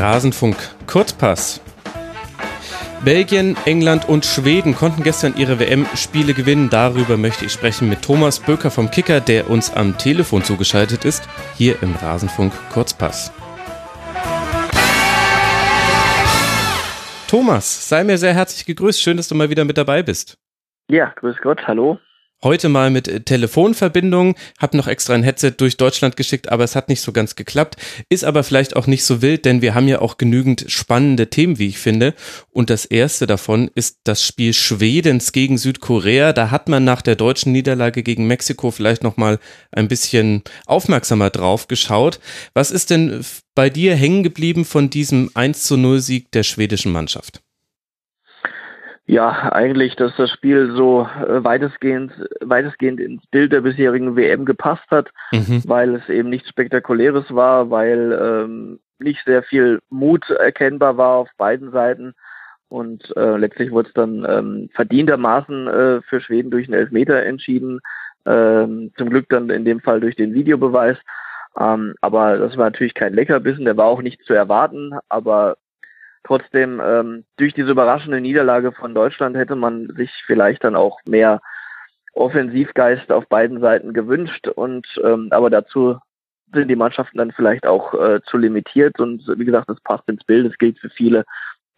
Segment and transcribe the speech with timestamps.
[0.00, 1.60] Rasenfunk Kurzpass.
[3.04, 6.70] Belgien, England und Schweden konnten gestern ihre WM-Spiele gewinnen.
[6.70, 11.28] Darüber möchte ich sprechen mit Thomas Böker vom Kicker, der uns am Telefon zugeschaltet ist,
[11.54, 13.30] hier im Rasenfunk Kurzpass.
[17.28, 19.02] Thomas, sei mir sehr herzlich gegrüßt.
[19.02, 20.38] Schön, dass du mal wieder mit dabei bist.
[20.90, 21.98] Ja, grüß Gott, hallo.
[22.42, 26.74] Heute mal mit äh, Telefonverbindung, hab noch extra ein Headset durch Deutschland geschickt, aber es
[26.74, 27.76] hat nicht so ganz geklappt.
[28.08, 31.58] Ist aber vielleicht auch nicht so wild, denn wir haben ja auch genügend spannende Themen,
[31.58, 32.14] wie ich finde.
[32.50, 36.32] Und das erste davon ist das Spiel Schwedens gegen Südkorea.
[36.32, 39.38] Da hat man nach der deutschen Niederlage gegen Mexiko vielleicht noch mal
[39.70, 42.20] ein bisschen aufmerksamer drauf geschaut.
[42.54, 43.22] Was ist denn
[43.54, 47.42] bei dir hängen geblieben von diesem 1 zu 0 Sieg der schwedischen Mannschaft?
[49.10, 54.88] Ja, eigentlich, dass das Spiel so äh, weitestgehend, weitestgehend ins Bild der bisherigen WM gepasst
[54.88, 55.64] hat, mhm.
[55.66, 61.28] weil es eben nichts Spektakuläres war, weil ähm, nicht sehr viel Mut erkennbar war auf
[61.38, 62.14] beiden Seiten.
[62.68, 67.80] Und äh, letztlich wurde es dann ähm, verdientermaßen äh, für Schweden durch einen Elfmeter entschieden.
[68.26, 70.98] Ähm, zum Glück dann in dem Fall durch den Videobeweis.
[71.58, 74.92] Ähm, aber das war natürlich kein Leckerbissen, der war auch nicht zu erwarten.
[75.08, 75.56] Aber
[76.24, 81.40] Trotzdem, ähm, durch diese überraschende Niederlage von Deutschland hätte man sich vielleicht dann auch mehr
[82.12, 84.48] Offensivgeist auf beiden Seiten gewünscht.
[84.48, 85.98] Und ähm, aber dazu
[86.52, 89.00] sind die Mannschaften dann vielleicht auch äh, zu limitiert.
[89.00, 90.50] Und wie gesagt, das passt ins Bild.
[90.50, 91.24] Es gilt für viele,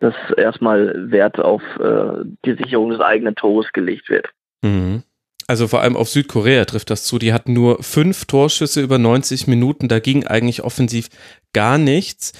[0.00, 4.28] dass erstmal Wert auf äh, die Sicherung des eigenen Tores gelegt wird.
[4.62, 5.02] Mhm.
[5.46, 7.18] Also vor allem auf Südkorea trifft das zu.
[7.18, 9.88] Die hatten nur fünf Torschüsse über 90 Minuten.
[9.88, 11.08] Da ging eigentlich offensiv
[11.52, 12.32] gar nichts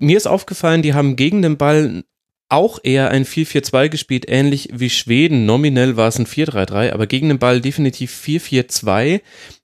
[0.00, 2.02] mir ist aufgefallen, die haben gegen den Ball
[2.48, 5.46] auch eher ein 4-4-2 gespielt, ähnlich wie Schweden.
[5.46, 9.20] Nominell war es ein 4-3-3, aber gegen den Ball definitiv 4-4-2.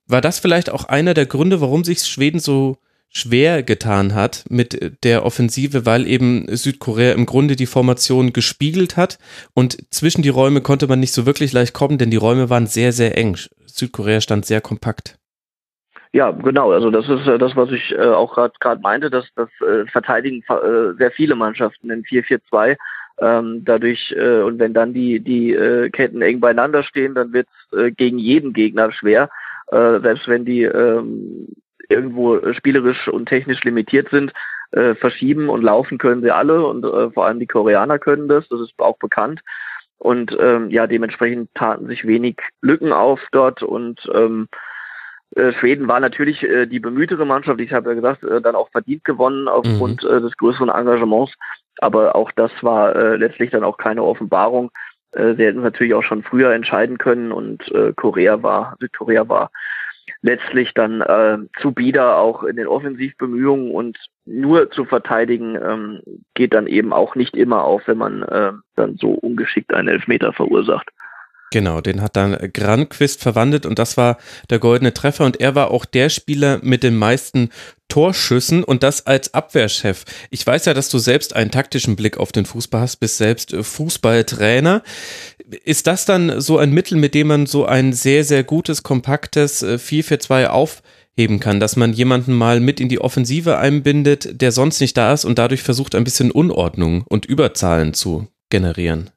[0.06, 4.98] War das vielleicht auch einer der Gründe, warum sich Schweden so schwer getan hat mit
[5.02, 9.19] der Offensive, weil eben Südkorea im Grunde die Formation gespiegelt hat
[9.54, 12.66] und zwischen die Räume konnte man nicht so wirklich leicht kommen, denn die Räume waren
[12.66, 13.38] sehr, sehr eng.
[13.66, 15.19] Südkorea stand sehr kompakt.
[16.16, 16.72] Ja, genau.
[16.72, 20.43] Also das ist äh, das, was ich äh, auch gerade meinte, dass das äh, verteidigen
[20.97, 22.78] sehr viele Mannschaften in 4-4-2.
[23.19, 25.53] Ähm, dadurch und wenn dann die die
[25.93, 29.28] Ketten eng beieinander stehen, dann wird es gegen jeden Gegner schwer.
[29.71, 31.49] Selbst wenn die ähm,
[31.88, 34.32] irgendwo spielerisch und technisch limitiert sind,
[34.71, 36.84] verschieben und laufen können sie alle und
[37.15, 38.49] vor allem die Koreaner können das.
[38.49, 39.41] Das ist auch bekannt.
[39.99, 44.49] Und ähm, ja, dementsprechend taten sich wenig Lücken auf dort und ähm,
[45.34, 47.60] äh, Schweden war natürlich äh, die bemühtere Mannschaft.
[47.60, 50.10] Ich habe ja gesagt, äh, dann auch verdient gewonnen aufgrund mhm.
[50.10, 51.34] äh, des größeren Engagements.
[51.78, 54.70] Aber auch das war äh, letztlich dann auch keine Offenbarung.
[55.12, 59.50] Sie hätten natürlich auch schon früher entscheiden können und Korea war, Südkorea war
[60.20, 66.00] letztlich dann zu bieder auch in den Offensivbemühungen und nur zu verteidigen ähm,
[66.34, 68.26] geht dann eben auch nicht immer auf, wenn man
[68.75, 70.91] dann so ungeschickt einen Elfmeter verursacht.
[71.52, 74.18] Genau, den hat dann Granquist verwandelt und das war
[74.50, 77.50] der goldene Treffer und er war auch der Spieler mit den meisten
[77.88, 80.04] Torschüssen und das als Abwehrchef.
[80.30, 83.54] Ich weiß ja, dass du selbst einen taktischen Blick auf den Fußball hast, bist selbst
[83.54, 84.82] Fußballtrainer.
[85.64, 89.64] Ist das dann so ein Mittel, mit dem man so ein sehr, sehr gutes, kompaktes
[89.64, 94.80] 4-4-2 äh, aufheben kann, dass man jemanden mal mit in die Offensive einbindet, der sonst
[94.80, 99.10] nicht da ist und dadurch versucht, ein bisschen Unordnung und Überzahlen zu generieren?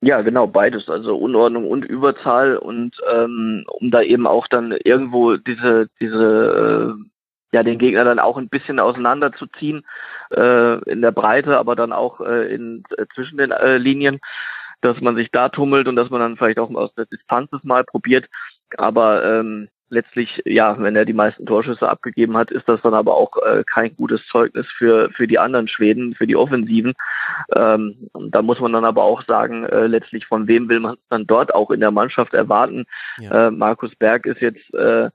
[0.00, 5.36] Ja, genau, beides, also Unordnung und Überzahl und ähm, um da eben auch dann irgendwo
[5.36, 9.84] diese, diese, äh, ja, den Gegner dann auch ein bisschen auseinanderzuziehen
[10.30, 14.20] äh, in der Breite, aber dann auch äh, in, äh, zwischen den äh, Linien,
[14.82, 17.64] dass man sich da tummelt und dass man dann vielleicht auch aus der Distanz das
[17.64, 18.26] mal probiert.
[18.76, 23.14] Aber ähm, letztlich, ja, wenn er die meisten Torschüsse abgegeben hat, ist das dann aber
[23.14, 26.94] auch äh, kein gutes Zeugnis für, für die anderen Schweden, für die Offensiven.
[27.54, 31.26] Ähm, da muss man dann aber auch sagen, äh, letztlich von wem will man dann
[31.26, 32.84] dort auch in der Mannschaft erwarten.
[33.18, 33.48] Ja.
[33.48, 35.10] Äh, Markus Berg ist jetzt äh,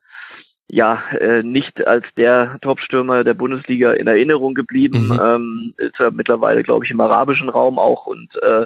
[0.68, 5.08] ja äh, nicht als der Topstürmer der Bundesliga in Erinnerung geblieben.
[5.08, 5.20] Mhm.
[5.22, 8.66] Ähm, ist ja mittlerweile, glaube ich, im arabischen Raum auch und äh,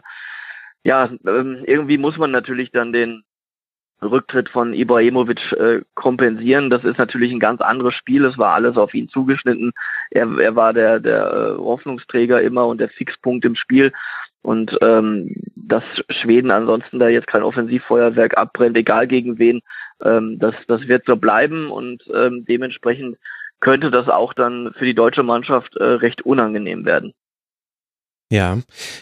[0.83, 3.24] ja, ähm, irgendwie muss man natürlich dann den
[4.01, 6.69] Rücktritt von Ibrahimovic äh, kompensieren.
[6.69, 8.25] Das ist natürlich ein ganz anderes Spiel.
[8.25, 9.71] Es war alles auf ihn zugeschnitten.
[10.11, 13.91] Er, er war der, der äh, Hoffnungsträger immer und der Fixpunkt im Spiel.
[14.44, 19.61] Und ähm, dass Schweden ansonsten da jetzt kein Offensivfeuerwerk abbrennt, egal gegen wen,
[20.03, 23.17] ähm, das, das wird so bleiben und ähm, dementsprechend
[23.59, 27.13] könnte das auch dann für die deutsche Mannschaft äh, recht unangenehm werden.
[28.29, 28.57] Ja,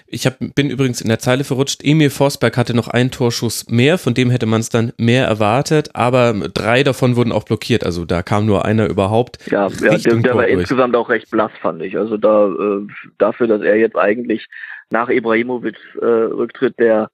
[0.05, 1.81] ich hab, bin übrigens in der Zeile verrutscht.
[1.83, 5.89] Emil Forsberg hatte noch einen Torschuss mehr, von dem hätte man es dann mehr erwartet,
[5.93, 9.39] aber drei davon wurden auch blockiert, also da kam nur einer überhaupt.
[9.49, 11.97] Ja, ja der, der war insgesamt auch recht blass, fand ich.
[11.97, 12.87] Also da äh,
[13.17, 14.45] dafür, dass er jetzt eigentlich
[14.91, 17.09] nach Ibrahimovic äh, Rücktritt der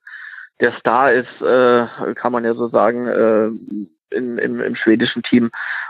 [0.59, 3.47] der Star ist, äh, kann man ja so sagen, äh,
[4.15, 5.49] in, im, im schwedischen Team,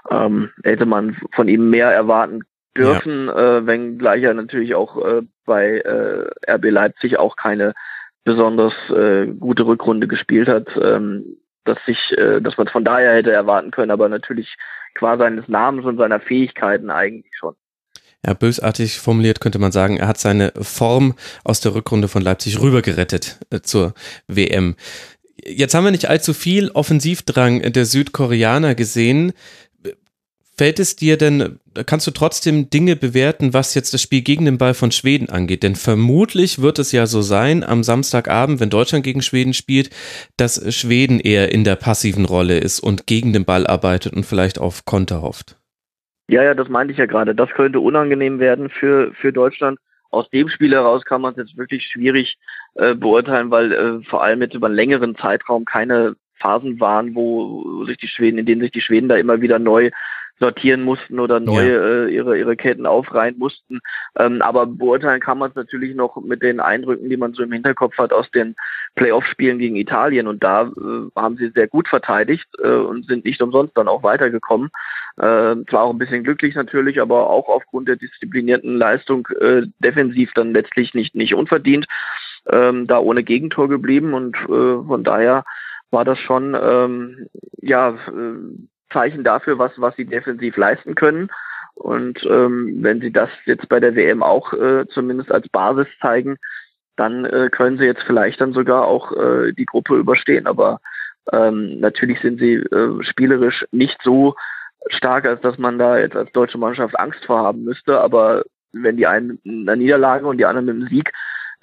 [0.09, 2.43] ähm, hätte man von ihm mehr erwarten
[2.77, 3.57] dürfen, ja.
[3.57, 7.73] äh, wenngleich er natürlich auch äh, bei äh, RB Leipzig auch keine
[8.23, 13.31] besonders äh, gute Rückrunde gespielt hat, ähm, dass sich, äh, dass man von daher hätte
[13.31, 14.55] erwarten können, aber natürlich
[14.95, 17.55] qua seines Namens und seiner Fähigkeiten eigentlich schon.
[18.25, 22.61] Ja, bösartig formuliert könnte man sagen, er hat seine Form aus der Rückrunde von Leipzig
[22.61, 23.93] rübergerettet äh, zur
[24.27, 24.75] WM.
[25.43, 29.33] Jetzt haben wir nicht allzu viel Offensivdrang der Südkoreaner gesehen
[30.57, 34.57] fällt es dir denn, kannst du trotzdem Dinge bewerten, was jetzt das Spiel gegen den
[34.57, 35.63] Ball von Schweden angeht?
[35.63, 39.89] Denn vermutlich wird es ja so sein, am Samstagabend, wenn Deutschland gegen Schweden spielt,
[40.37, 44.59] dass Schweden eher in der passiven Rolle ist und gegen den Ball arbeitet und vielleicht
[44.59, 45.57] auf Konter hofft.
[46.27, 47.35] Ja, ja, das meinte ich ja gerade.
[47.35, 49.79] Das könnte unangenehm werden für, für Deutschland.
[50.11, 52.37] Aus dem Spiel heraus kann man es jetzt wirklich schwierig
[52.75, 57.85] äh, beurteilen, weil äh, vor allem jetzt über einen längeren Zeitraum keine Phasen waren, wo
[57.85, 59.91] sich die Schweden, in denen sich die Schweden da immer wieder neu
[60.41, 62.05] sortieren mussten oder neue ja.
[62.05, 63.79] äh, ihre ihre Ketten aufreihen mussten.
[64.17, 67.51] Ähm, aber beurteilen kann man es natürlich noch mit den Eindrücken, die man so im
[67.51, 68.55] Hinterkopf hat aus den
[68.95, 70.27] Playoff-Spielen gegen Italien.
[70.27, 74.01] Und da äh, haben sie sehr gut verteidigt äh, und sind nicht umsonst dann auch
[74.01, 74.71] weitergekommen.
[75.17, 80.31] Äh, zwar auch ein bisschen glücklich natürlich, aber auch aufgrund der disziplinierten Leistung äh, defensiv
[80.33, 81.85] dann letztlich nicht nicht unverdient.
[82.49, 85.43] Ähm, da ohne Gegentor geblieben und äh, von daher
[85.91, 87.27] war das schon ähm,
[87.61, 91.29] ja äh, Zeichen dafür, was, was sie defensiv leisten können.
[91.75, 96.37] Und ähm, wenn sie das jetzt bei der WM auch äh, zumindest als Basis zeigen,
[96.95, 100.47] dann äh, können sie jetzt vielleicht dann sogar auch äh, die Gruppe überstehen.
[100.47, 100.79] Aber
[101.31, 104.35] ähm, natürlich sind sie äh, spielerisch nicht so
[104.87, 107.99] stark, als dass man da jetzt als deutsche Mannschaft Angst vorhaben müsste.
[107.99, 111.11] Aber wenn die einen mit einer Niederlage und die anderen mit einem Sieg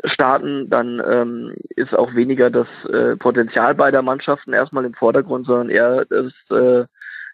[0.04, 5.70] starten, dann ähm, ist auch weniger das äh, Potenzial beider Mannschaften erstmal im Vordergrund, sondern
[5.70, 6.84] eher das äh,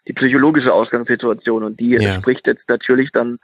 [0.07, 2.15] die psychologische Ausgangssituation und die ja.
[2.15, 3.39] spricht jetzt natürlich dann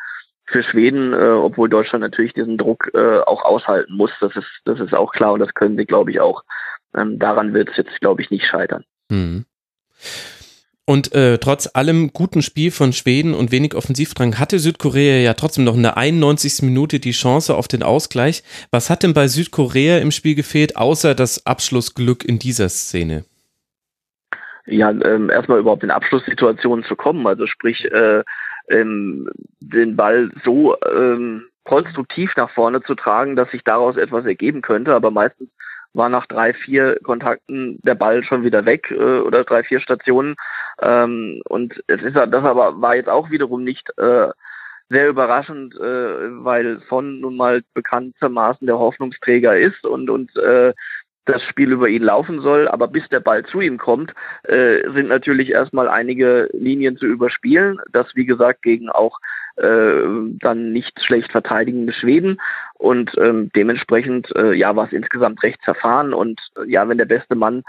[0.46, 4.12] für Schweden, äh, obwohl Deutschland natürlich diesen Druck äh, auch aushalten muss.
[4.20, 6.44] Das ist, das ist auch klar und das können sie, glaube ich, auch.
[6.96, 8.84] Ähm, daran wird es jetzt, glaube ich, nicht scheitern.
[9.10, 9.46] Mhm.
[10.86, 15.64] Und äh, trotz allem guten Spiel von Schweden und wenig Offensivdrang hatte Südkorea ja trotzdem
[15.64, 16.64] noch in der 91.
[16.64, 18.44] Minute die Chance auf den Ausgleich.
[18.72, 23.24] Was hat denn bei Südkorea im Spiel gefehlt, außer das Abschlussglück in dieser Szene?
[24.72, 27.26] Ja, ähm, erstmal überhaupt in Abschlusssituationen zu kommen.
[27.28, 28.24] Also sprich, äh,
[28.70, 29.30] ähm,
[29.60, 34.94] den Ball so ähm, konstruktiv nach vorne zu tragen, dass sich daraus etwas ergeben könnte.
[34.94, 35.50] Aber meistens
[35.94, 40.36] war nach drei, vier Kontakten der Ball schon wieder weg äh, oder drei, vier Stationen.
[40.82, 44.30] Ähm, und es ist das aber war jetzt auch wiederum nicht äh,
[44.90, 50.74] sehr überraschend, äh, weil Son nun mal bekanntermaßen der Hoffnungsträger ist und und äh,
[51.26, 54.14] das Spiel über ihn laufen soll, aber bis der Ball zu ihm kommt,
[54.44, 57.80] äh, sind natürlich erstmal einige Linien zu überspielen.
[57.92, 59.20] Das wie gesagt gegen auch
[59.58, 60.02] äh,
[60.40, 62.42] dann nicht schlecht verteidigende Schweden
[62.76, 67.06] und ähm, dementsprechend äh, ja war es insgesamt recht zerfahren und äh, ja wenn der
[67.06, 67.64] beste Mann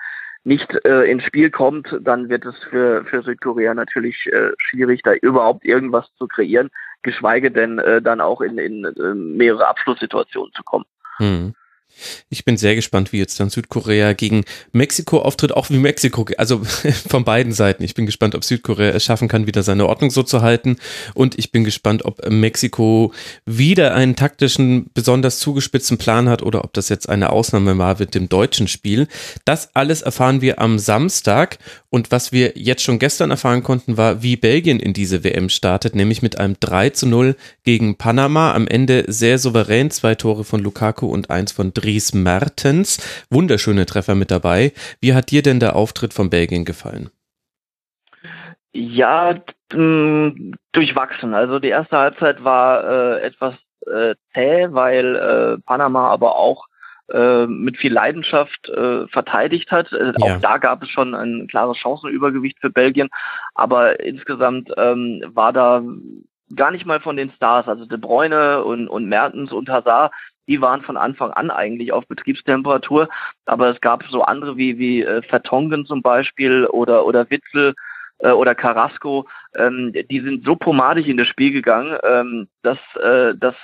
[0.44, 5.12] nicht äh, ins Spiel kommt, dann wird es für, für Südkorea natürlich äh, schwierig, da
[5.14, 6.71] überhaupt irgendwas zu kreieren,
[7.02, 10.85] geschweige denn äh, dann auch in, in äh, mehrere Abschlusssituationen zu kommen.
[11.18, 11.54] Hm.
[12.30, 16.62] Ich bin sehr gespannt, wie jetzt dann Südkorea gegen Mexiko auftritt, auch wie Mexiko, also
[17.08, 17.82] von beiden Seiten.
[17.82, 20.76] Ich bin gespannt, ob Südkorea es schaffen kann, wieder seine Ordnung so zu halten.
[21.14, 23.12] Und ich bin gespannt, ob Mexiko
[23.44, 28.14] wieder einen taktischen, besonders zugespitzten Plan hat oder ob das jetzt eine Ausnahme war mit
[28.14, 29.08] dem deutschen Spiel.
[29.44, 31.58] Das alles erfahren wir am Samstag.
[31.90, 35.94] Und was wir jetzt schon gestern erfahren konnten, war, wie Belgien in diese WM startet,
[35.94, 38.52] nämlich mit einem 3 zu 0 gegen Panama.
[38.54, 43.27] Am Ende sehr souverän, zwei Tore von Lukaku und eins von Dries Mertens.
[43.31, 44.73] Wunderschöne Treffer mit dabei.
[45.01, 47.11] Wie hat dir denn der Auftritt von Belgien gefallen?
[48.73, 49.35] Ja,
[49.69, 51.35] durchwachsen.
[51.35, 53.55] Also die erste Halbzeit war äh, etwas
[53.87, 56.67] äh, zäh, weil äh, Panama aber auch
[57.12, 59.93] äh, mit viel Leidenschaft äh, verteidigt hat.
[59.93, 60.37] Äh, ja.
[60.37, 63.09] Auch da gab es schon ein klares Chancenübergewicht für Belgien,
[63.55, 65.83] aber insgesamt ähm, war da
[66.55, 70.12] gar nicht mal von den Stars, also De Bruyne und, und Mertens und Hazard,
[70.49, 73.08] die waren von Anfang an eigentlich auf Betriebstemperatur,
[73.46, 77.75] aber es gab so andere wie, wie äh, Vertongen zum Beispiel oder, oder Witzel
[78.18, 83.34] äh, oder Carrasco, ähm, die sind so pomadig in das Spiel gegangen, ähm, dass, äh,
[83.37, 83.56] dass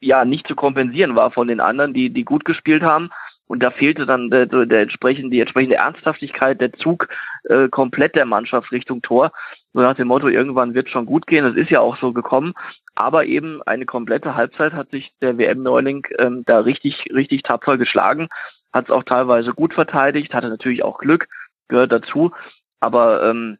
[0.00, 3.10] ja nicht zu kompensieren war von den anderen, die, die gut gespielt haben.
[3.46, 7.08] Und da fehlte dann der, der entsprechende, die entsprechende Ernsthaftigkeit, der Zug
[7.44, 9.30] äh, komplett der Mannschaft Richtung Tor.
[9.74, 11.44] So nach dem Motto, irgendwann wird schon gut gehen.
[11.44, 12.52] Das ist ja auch so gekommen.
[12.94, 18.28] Aber eben eine komplette Halbzeit hat sich der WM-Neuling ähm, da richtig, richtig tapfer geschlagen.
[18.72, 21.28] Hat es auch teilweise gut verteidigt, hatte natürlich auch Glück,
[21.68, 22.32] gehört dazu.
[22.80, 23.58] Aber ähm,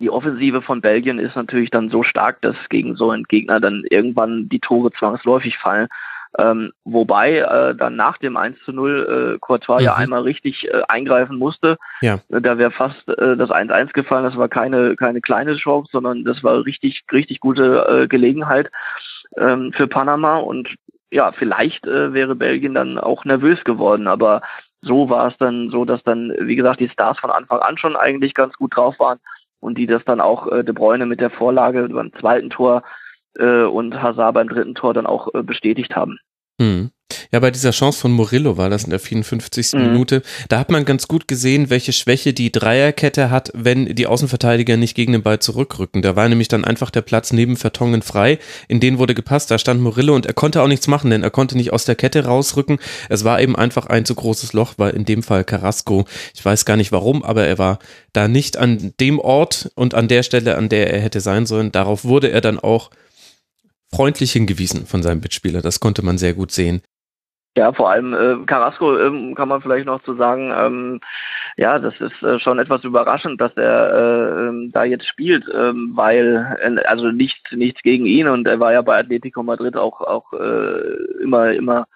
[0.00, 3.84] die Offensive von Belgien ist natürlich dann so stark, dass gegen so einen Gegner dann
[3.90, 5.88] irgendwann die Tore zwangsläufig fallen.
[6.36, 9.84] Ähm, wobei äh, dann nach dem 1 zu 0 äh, Courtois mhm.
[9.84, 11.76] ja einmal richtig äh, eingreifen musste.
[12.00, 12.18] Ja.
[12.28, 14.24] Äh, da wäre fast äh, das 1-1 gefallen.
[14.24, 18.70] Das war keine, keine kleine Chance, sondern das war richtig, richtig gute äh, Gelegenheit
[19.36, 20.38] ähm, für Panama.
[20.38, 20.74] Und
[21.10, 24.08] ja, vielleicht äh, wäre Belgien dann auch nervös geworden.
[24.08, 24.42] Aber
[24.82, 27.96] so war es dann so, dass dann, wie gesagt, die Stars von Anfang an schon
[27.96, 29.20] eigentlich ganz gut drauf waren
[29.60, 32.82] und die das dann auch äh, De Bruyne mit der Vorlage beim zweiten Tor
[33.38, 36.18] äh, und Hazard beim dritten Tor dann auch äh, bestätigt haben.
[36.58, 36.90] Mhm.
[37.32, 39.72] Ja, bei dieser Chance von Murillo war das in der 54.
[39.72, 39.82] Mhm.
[39.82, 40.22] Minute.
[40.48, 44.94] Da hat man ganz gut gesehen, welche Schwäche die Dreierkette hat, wenn die Außenverteidiger nicht
[44.94, 46.02] gegen den Ball zurückrücken.
[46.02, 48.38] Da war nämlich dann einfach der Platz neben Vertongen frei.
[48.68, 49.50] In den wurde gepasst.
[49.50, 51.96] Da stand Murillo und er konnte auch nichts machen, denn er konnte nicht aus der
[51.96, 52.78] Kette rausrücken.
[53.08, 56.64] Es war eben einfach ein zu großes Loch, weil in dem Fall Carrasco, ich weiß
[56.64, 57.78] gar nicht warum, aber er war
[58.12, 61.72] da nicht an dem Ort und an der Stelle, an der er hätte sein sollen.
[61.72, 62.90] Darauf wurde er dann auch
[63.94, 65.62] freundlich hingewiesen von seinem Mitspieler.
[65.62, 66.82] Das konnte man sehr gut sehen.
[67.56, 71.00] Ja, vor allem äh, Carrasco ähm, kann man vielleicht noch zu sagen, ähm,
[71.56, 75.92] ja, das ist äh, schon etwas überraschend, dass er äh, ähm, da jetzt spielt, ähm,
[75.94, 80.00] weil äh, also nichts nichts gegen ihn und er war ja bei Atletico Madrid auch
[80.00, 81.86] auch äh, immer immer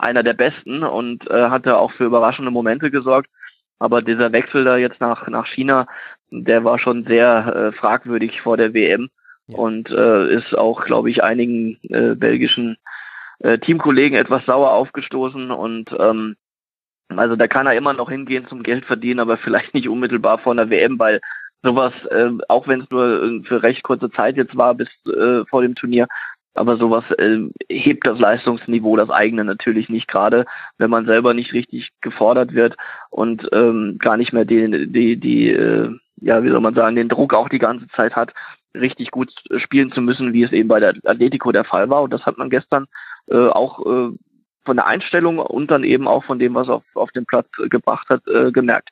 [0.00, 3.30] einer der besten und äh, hatte auch für überraschende Momente gesorgt.
[3.78, 5.86] Aber dieser Wechsel da jetzt nach nach China,
[6.30, 9.10] der war schon sehr äh, fragwürdig vor der WM
[9.48, 12.76] und äh, ist auch, glaube ich, einigen äh, belgischen
[13.40, 16.36] äh, Teamkollegen etwas sauer aufgestoßen und ähm,
[17.08, 20.52] also da kann er immer noch hingehen zum Geld verdienen, aber vielleicht nicht unmittelbar vor
[20.52, 21.20] einer WM, weil
[21.62, 25.62] sowas, äh, auch wenn es nur für recht kurze Zeit jetzt war bis äh, vor
[25.62, 26.06] dem Turnier,
[26.54, 30.46] aber sowas äh, hebt das Leistungsniveau, das eigene natürlich nicht, gerade
[30.78, 32.76] wenn man selber nicht richtig gefordert wird
[33.10, 37.08] und ähm, gar nicht mehr die, die, die äh, ja, wie soll man sagen, den
[37.08, 38.32] Druck auch die ganze Zeit hat,
[38.74, 42.02] richtig gut spielen zu müssen, wie es eben bei der Atletico der Fall war.
[42.02, 42.86] Und das hat man gestern
[43.28, 44.10] äh, auch äh,
[44.64, 47.48] von der Einstellung und dann eben auch von dem, was er auf, auf den Platz
[47.68, 48.90] gebracht hat, äh, gemerkt.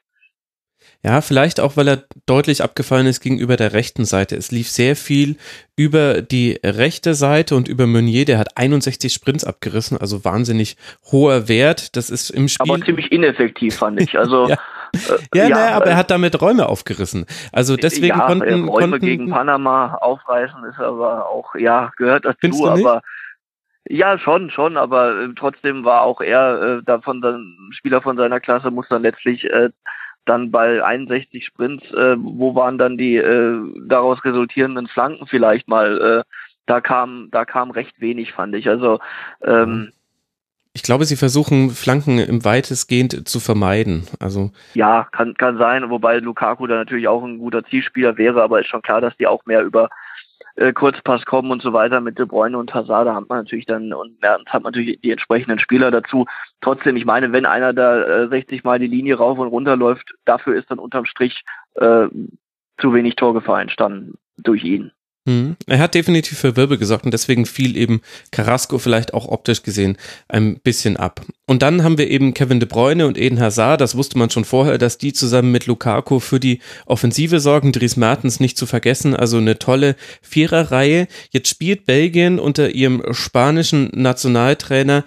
[1.05, 4.37] Ja, vielleicht auch, weil er deutlich abgefallen ist gegenüber der rechten Seite.
[4.37, 5.37] Es lief sehr viel
[5.77, 8.25] über die rechte Seite und über Meunier.
[8.25, 10.77] Der hat 61 Sprints abgerissen, also wahnsinnig
[11.11, 11.97] hoher Wert.
[11.97, 12.73] Das ist im Spiel.
[12.73, 14.17] Aber ziemlich ineffektiv, fand ich.
[14.23, 14.49] Also.
[14.49, 14.59] ja.
[14.95, 17.27] Äh, ja, ja, naja, aber er hat damit Räume aufgerissen.
[17.53, 22.69] Also deswegen ja, konnten Räume konnten, gegen Panama aufreißen ist aber auch ja gehört dazu,
[22.69, 23.03] aber
[23.89, 28.41] ja, schon, schon, aber äh, trotzdem war auch er äh, davon dann Spieler von seiner
[28.41, 29.71] Klasse muss dann letztlich äh,
[30.25, 36.25] dann bei 61 Sprints, äh, wo waren dann die äh, daraus resultierenden Flanken vielleicht mal?
[36.25, 36.33] Äh,
[36.67, 38.69] da kam, da kam recht wenig, fand ich.
[38.69, 39.01] Also
[39.43, 39.93] ähm, mhm.
[40.75, 44.07] Ich glaube, sie versuchen Flanken im weitestgehend zu vermeiden.
[44.19, 48.61] Also ja, kann kann sein, wobei Lukaku da natürlich auch ein guter Zielspieler wäre, aber
[48.61, 49.91] ist schon klar, dass die auch mehr über
[50.57, 53.67] äh, Kurzpass kommen und so weiter mit De Bruyne und Hazard, da hat man natürlich
[53.67, 56.27] dann und Mertens hat man natürlich die entsprechenden Spieler dazu.
[56.63, 60.15] Trotzdem, ich meine, wenn einer da äh, 60 Mal die Linie rauf und runter läuft,
[60.25, 62.07] dafür ist dann unterm Strich äh,
[62.79, 64.91] zu wenig Torgefahr entstanden durch ihn.
[65.29, 65.57] Hm.
[65.67, 68.01] Er hat definitiv für Wirbel gesorgt und deswegen fiel eben
[68.33, 71.25] Carrasco vielleicht auch optisch gesehen ein bisschen ab.
[71.47, 74.45] Und dann haben wir eben Kevin De Bruyne und Eden Hazard, das wusste man schon
[74.45, 79.15] vorher, dass die zusammen mit Lukaku für die Offensive sorgen, Dries Mertens nicht zu vergessen,
[79.15, 81.07] also eine tolle Viererreihe.
[81.31, 85.05] Jetzt spielt Belgien unter ihrem spanischen Nationaltrainer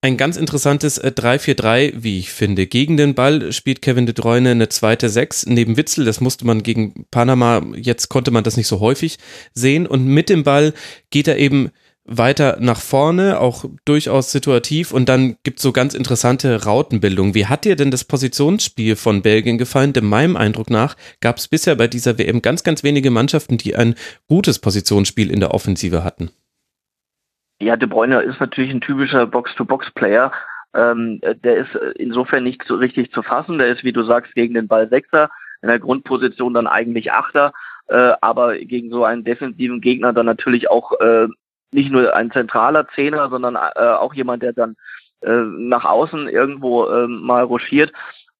[0.00, 2.66] ein ganz interessantes 3-4-3, äh, wie ich finde.
[2.66, 6.04] Gegen den Ball spielt Kevin de Bruyne eine zweite Sechs neben Witzel.
[6.04, 9.18] Das musste man gegen Panama, jetzt konnte man das nicht so häufig
[9.54, 9.86] sehen.
[9.86, 10.72] Und mit dem Ball
[11.10, 11.70] geht er eben
[12.04, 14.92] weiter nach vorne, auch durchaus situativ.
[14.92, 17.34] Und dann gibt es so ganz interessante Rautenbildungen.
[17.34, 19.92] Wie hat dir denn das Positionsspiel von Belgien gefallen?
[19.92, 23.74] Denn meinem Eindruck nach gab es bisher bei dieser WM ganz, ganz wenige Mannschaften, die
[23.74, 23.96] ein
[24.28, 26.30] gutes Positionsspiel in der Offensive hatten.
[27.60, 30.32] Ja, De Bruyne ist natürlich ein typischer Box-to-Box-Player.
[30.74, 33.58] Ähm, der ist insofern nicht so richtig zu fassen.
[33.58, 35.30] Der ist, wie du sagst, gegen den Ball Sechser,
[35.62, 37.52] in der Grundposition dann eigentlich Achter,
[37.88, 41.26] äh, aber gegen so einen defensiven Gegner dann natürlich auch äh,
[41.72, 44.76] nicht nur ein zentraler Zehner, sondern äh, auch jemand, der dann
[45.22, 47.92] äh, nach außen irgendwo äh, mal ruschiert.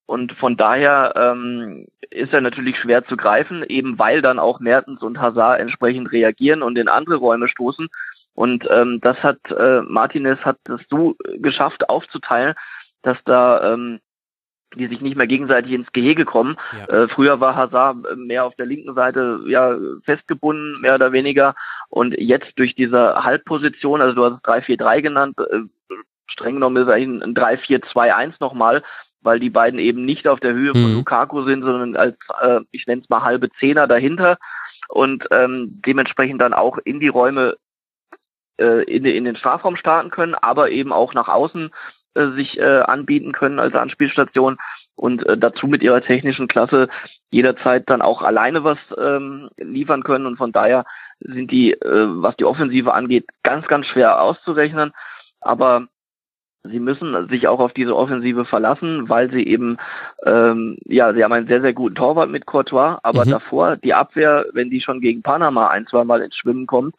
[0.07, 5.03] Und von daher ähm, ist er natürlich schwer zu greifen, eben weil dann auch Mertens
[5.03, 7.89] und Hazard entsprechend reagieren und in andere Räume stoßen.
[8.39, 12.55] Und ähm, das hat äh, Martinez hat es so geschafft aufzuteilen,
[13.03, 13.99] dass da ähm,
[14.77, 16.57] die sich nicht mehr gegenseitig ins Gehege kommen.
[16.79, 16.87] Ja.
[16.87, 21.57] Äh, früher war Hazard mehr auf der linken Seite ja festgebunden, mehr oder weniger.
[21.89, 25.95] Und jetzt durch diese Halbposition, also du hast 3-4-3 genannt, äh,
[26.29, 28.85] streng genommen ist eigentlich ein 3-4-2-1 nochmal,
[29.21, 30.83] weil die beiden eben nicht auf der Höhe mhm.
[30.83, 34.39] von Lukaku sind, sondern als, äh, ich nenne es mal halbe Zehner dahinter
[34.91, 37.57] und ähm, dementsprechend dann auch in die Räume
[38.59, 41.71] äh, in, in den Strafraum starten können, aber eben auch nach außen
[42.15, 44.59] äh, sich äh, anbieten können als Anspielstation
[44.97, 46.89] und äh, dazu mit ihrer technischen Klasse
[47.31, 50.27] jederzeit dann auch alleine was ähm, liefern können.
[50.27, 50.85] Und von daher
[51.21, 54.93] sind die, äh, was die Offensive angeht, ganz, ganz schwer auszurechnen,
[55.41, 55.87] aber
[56.65, 59.79] sie müssen sich auch auf diese Offensive verlassen, weil sie eben,
[60.25, 63.31] ähm, ja, sie haben einen sehr, sehr guten Torwart mit Courtois, aber mhm.
[63.31, 66.95] davor die Abwehr, wenn die schon gegen Panama ein, zwei Mal ins Schwimmen kommt,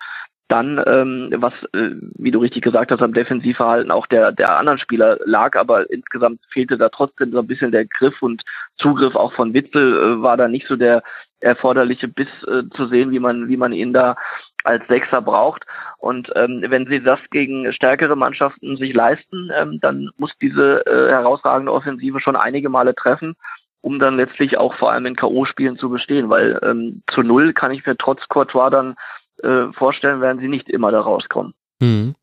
[0.50, 4.80] dann, ähm, was, äh, wie du richtig gesagt hast, am Defensivverhalten auch der, der anderen
[4.80, 8.44] Spieler lag, aber insgesamt fehlte da trotzdem so ein bisschen der Griff und
[8.78, 11.04] Zugriff auch von Witzel äh, war da nicht so der
[11.40, 14.16] erforderliche Biss äh, zu sehen, wie man, wie man ihn da
[14.64, 15.66] als Sechser braucht.
[16.00, 21.12] Und ähm, wenn sie das gegen stärkere Mannschaften sich leisten, ähm, dann muss diese äh,
[21.12, 23.36] herausragende Offensive schon einige Male treffen,
[23.82, 27.72] um dann letztlich auch vor allem in K.O.-Spielen zu bestehen, weil ähm, zu null kann
[27.72, 28.96] ich mir trotz Courtois dann
[29.44, 31.54] äh, vorstellen, werden sie nicht immer da rauskommen.
[31.80, 32.16] Mhm.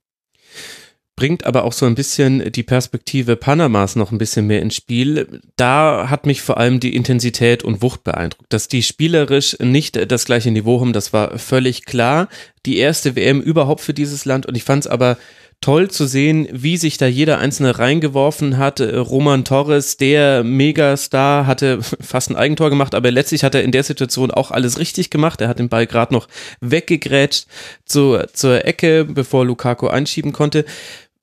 [1.18, 5.40] Bringt aber auch so ein bisschen die Perspektive Panamas noch ein bisschen mehr ins Spiel.
[5.56, 8.52] Da hat mich vor allem die Intensität und Wucht beeindruckt.
[8.52, 12.28] Dass die spielerisch nicht das gleiche Niveau haben, das war völlig klar.
[12.66, 15.16] Die erste WM überhaupt für dieses Land und ich fand es aber
[15.60, 18.80] toll zu sehen, wie sich da jeder Einzelne reingeworfen hat.
[18.80, 23.72] Äh, Roman Torres, der Megastar, hatte fast ein Eigentor gemacht, aber letztlich hat er in
[23.72, 25.40] der Situation auch alles richtig gemacht.
[25.40, 26.28] Er hat den Ball gerade noch
[26.60, 27.48] weggegrätscht
[27.84, 30.64] zur, zur Ecke, bevor Lukaku einschieben konnte.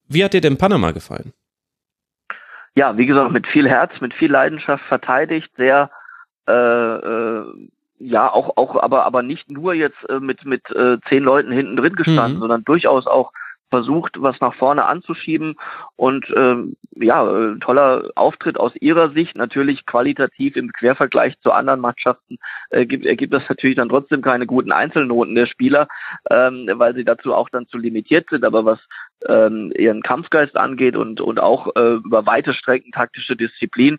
[0.07, 1.33] Wie hat dir denn Panama gefallen?
[2.75, 5.91] Ja, wie gesagt, mit viel Herz, mit viel Leidenschaft verteidigt, sehr
[6.47, 11.23] äh, äh, ja auch auch aber aber nicht nur jetzt äh, mit mit äh, zehn
[11.23, 12.41] Leuten hinten drin gestanden, mhm.
[12.41, 13.31] sondern durchaus auch
[13.73, 15.55] versucht, was nach vorne anzuschieben
[15.95, 19.35] und ähm, ja, toller Auftritt aus ihrer Sicht.
[19.35, 22.37] Natürlich qualitativ im Quervergleich zu anderen Mannschaften
[22.69, 25.87] äh, gibt, ergibt das natürlich dann trotzdem keine guten Einzelnoten der Spieler,
[26.29, 28.45] ähm, weil sie dazu auch dann zu limitiert sind.
[28.45, 28.79] Aber was
[29.27, 33.97] ähm, ihren Kampfgeist angeht und, und auch äh, über weite Strecken taktische Disziplin,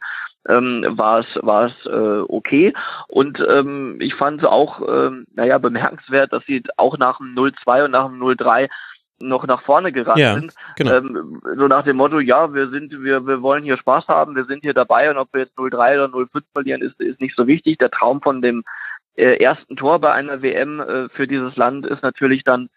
[0.49, 2.75] ähm, war es war es äh, okay
[3.09, 7.87] und ähm, ich fand es auch ähm, naja bemerkenswert, dass sie auch nach dem 0-2
[7.87, 8.69] und nach dem 0-3
[9.21, 10.53] noch nach vorne gerannt ja, sind.
[10.77, 10.95] Genau.
[10.95, 14.45] Ähm, so nach dem Motto, ja, wir sind, wir, wir wollen hier Spaß haben, wir
[14.45, 17.47] sind hier dabei und ob wir jetzt 0-3 oder 0-5 verlieren, ist, ist nicht so
[17.47, 17.79] wichtig.
[17.79, 18.65] Der Traum von dem
[19.17, 22.69] äh, ersten Tor bei einer WM äh, für dieses Land ist natürlich dann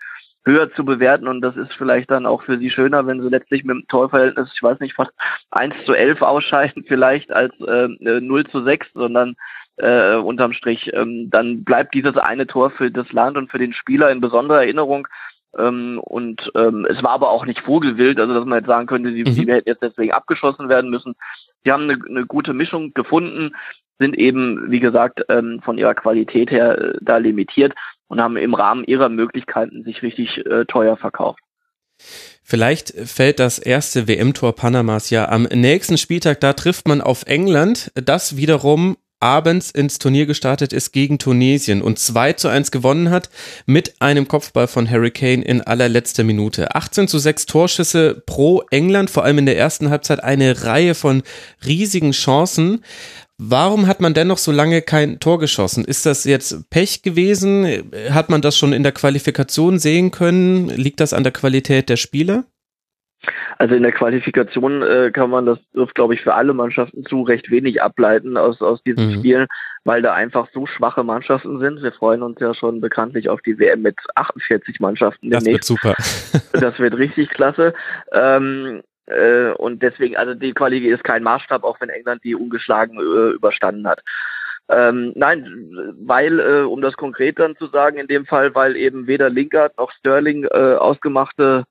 [0.45, 3.65] höher zu bewerten und das ist vielleicht dann auch für sie schöner, wenn sie letztlich
[3.65, 5.08] mit dem Torverhältnis, ich weiß nicht, von
[5.52, 9.36] 1 zu 11 ausscheiden vielleicht als äh, 0 zu 6, sondern
[9.76, 13.73] äh, unterm Strich, ähm, dann bleibt dieses eine Tor für das Land und für den
[13.73, 15.08] Spieler in besonderer Erinnerung
[15.58, 19.12] ähm, und ähm, es war aber auch nicht vogelwild, also dass man jetzt sagen könnte,
[19.12, 19.36] die, mhm.
[19.36, 21.15] die hätten jetzt deswegen abgeschossen werden müssen.
[21.63, 23.56] Sie haben eine, eine gute Mischung gefunden,
[24.00, 27.74] sind eben, wie gesagt, ähm, von ihrer Qualität her äh, da limitiert
[28.08, 31.39] und haben im Rahmen ihrer Möglichkeiten sich richtig äh, teuer verkauft.
[32.43, 36.39] Vielleicht fällt das erste WM-Tor Panamas ja am nächsten Spieltag.
[36.39, 37.91] Da trifft man auf England.
[37.96, 43.30] Das wiederum abends ins Turnier gestartet ist gegen Tunesien und 2 zu 1 gewonnen hat
[43.66, 46.76] mit einem Kopfball von Harry Kane in allerletzter Minute.
[46.76, 51.24] 18 zu 6 Torschüsse pro England, vor allem in der ersten Halbzeit eine Reihe von
[51.66, 52.84] riesigen Chancen.
[53.40, 55.86] Warum hat man dennoch so lange kein Tor geschossen?
[55.86, 57.92] Ist das jetzt Pech gewesen?
[58.10, 60.70] Hat man das schon in der Qualifikation sehen können?
[60.70, 62.46] Liegt das an der Qualität der Spieler?
[63.58, 65.60] Also in der Qualifikation äh, kann man das,
[65.94, 69.20] glaube ich, für alle Mannschaften zu recht wenig ableiten aus, aus diesen mhm.
[69.20, 69.48] Spielen,
[69.84, 71.82] weil da einfach so schwache Mannschaften sind.
[71.82, 75.30] Wir freuen uns ja schon bekanntlich auf die WM mit 48 Mannschaften.
[75.30, 75.70] Demnächst.
[75.70, 76.50] Das wird super.
[76.54, 77.74] das wird richtig klasse.
[78.12, 82.98] Ähm, äh, und deswegen, also die Quali ist kein Maßstab, auch wenn England die ungeschlagen
[83.00, 84.02] äh, überstanden hat.
[84.70, 89.08] Ähm, nein, weil, äh, um das konkret dann zu sagen, in dem Fall, weil eben
[89.08, 91.64] weder Lingard noch Sterling äh, ausgemachte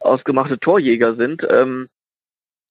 [0.00, 1.46] ausgemachte Torjäger sind.
[1.48, 1.88] Ähm,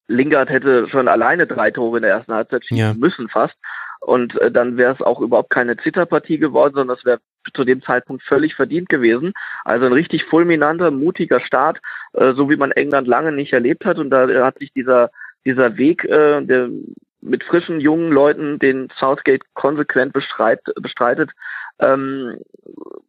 [0.08, 2.94] Lingard hätte schon alleine drei Tore in der ersten Halbzeit schießen ja.
[2.94, 3.54] müssen fast.
[4.00, 7.20] Und äh, dann wäre es auch überhaupt keine Zitterpartie geworden, sondern es wäre
[7.54, 9.32] zu dem Zeitpunkt völlig verdient gewesen.
[9.64, 11.78] Also ein richtig fulminanter, mutiger Start,
[12.14, 13.98] äh, so wie man England lange nicht erlebt hat.
[13.98, 15.10] Und da hat sich dieser,
[15.44, 16.70] dieser Weg, äh, der
[17.22, 21.30] mit frischen, jungen Leuten, den Southgate konsequent bestreit, bestreitet,
[21.78, 22.38] ähm,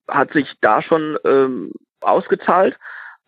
[0.07, 2.77] hat sich da schon ähm, ausgezahlt.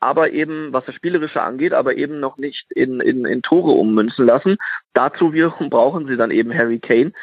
[0.04, 4.26] Aber eben, was das Spielerische angeht, aber eben noch nicht in, in, in Tore ummünzen
[4.26, 4.58] lassen.
[4.94, 7.14] Dazu brauchen sie dann eben Harry Kane,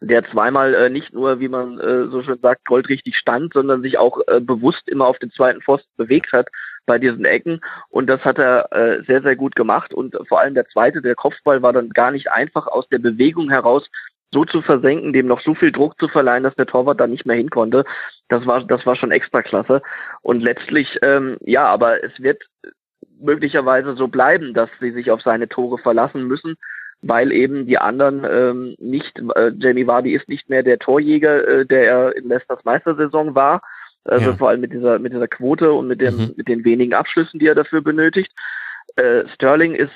[0.00, 3.98] der zweimal äh, nicht nur, wie man äh, so schön sagt, goldrichtig stand, sondern sich
[3.98, 6.48] auch äh, bewusst immer auf den zweiten Pfosten bewegt hat
[6.86, 7.60] bei diesen Ecken.
[7.88, 9.94] Und das hat er äh, sehr, sehr gut gemacht.
[9.94, 13.48] Und vor allem der zweite, der Kopfball, war dann gar nicht einfach aus der Bewegung
[13.48, 13.88] heraus
[14.32, 17.26] so zu versenken, dem noch so viel Druck zu verleihen, dass der Torwart da nicht
[17.26, 17.84] mehr hin konnte.
[18.28, 19.82] Das war, das war schon extra klasse.
[20.22, 22.42] Und letztlich, ähm, ja, aber es wird
[23.20, 26.56] möglicherweise so bleiben, dass sie sich auf seine Tore verlassen müssen
[27.02, 31.66] weil eben die anderen ähm, nicht, äh, Jamie Vardy ist nicht mehr der Torjäger, äh,
[31.66, 33.60] der er in Leicesters Meistersaison war.
[34.04, 34.36] Also ja.
[34.36, 36.34] vor allem mit dieser mit dieser Quote und mit dem mhm.
[36.36, 38.32] mit den wenigen Abschlüssen, die er dafür benötigt.
[38.96, 39.92] Äh, Sterling ist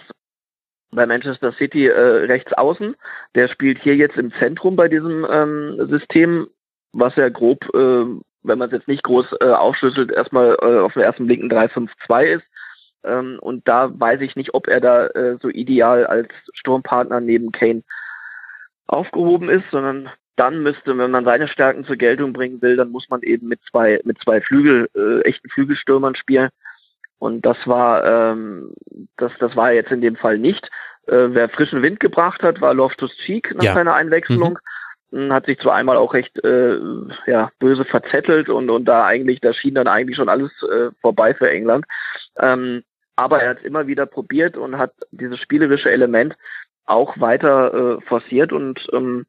[0.97, 2.97] bei Manchester City äh, rechts außen.
[3.37, 6.49] Der spielt hier jetzt im Zentrum bei diesem ähm, System,
[6.93, 8.05] was ja grob, äh,
[8.43, 11.51] wenn man es jetzt nicht groß äh, aufschlüsselt, erstmal äh, auf dem ersten Blick ein
[11.51, 12.45] 3-5-2 ist.
[13.05, 17.53] Ähm, und da weiß ich nicht, ob er da äh, so ideal als Sturmpartner neben
[17.53, 17.83] Kane
[18.87, 23.09] aufgehoben ist, sondern dann müsste, wenn man seine Stärken zur Geltung bringen will, dann muss
[23.09, 26.51] man eben mit zwei mit zwei Flügel äh, echten Flügelstürmern spielen.
[27.19, 28.75] Und das war ähm,
[29.17, 30.71] das das war jetzt in dem Fall nicht.
[31.07, 33.75] Äh, wer frischen Wind gebracht hat, war Loftus Cheek nach ja.
[33.75, 34.59] seiner Einwechslung.
[35.11, 35.33] Mhm.
[35.33, 36.79] Hat sich zwar einmal auch recht äh,
[37.27, 41.33] ja, böse verzettelt und, und da eigentlich, da schien dann eigentlich schon alles äh, vorbei
[41.33, 41.87] für England.
[42.39, 42.83] Ähm,
[43.15, 46.37] aber er hat es immer wieder probiert und hat dieses spielerische Element
[46.85, 49.27] auch weiter äh, forciert und ähm,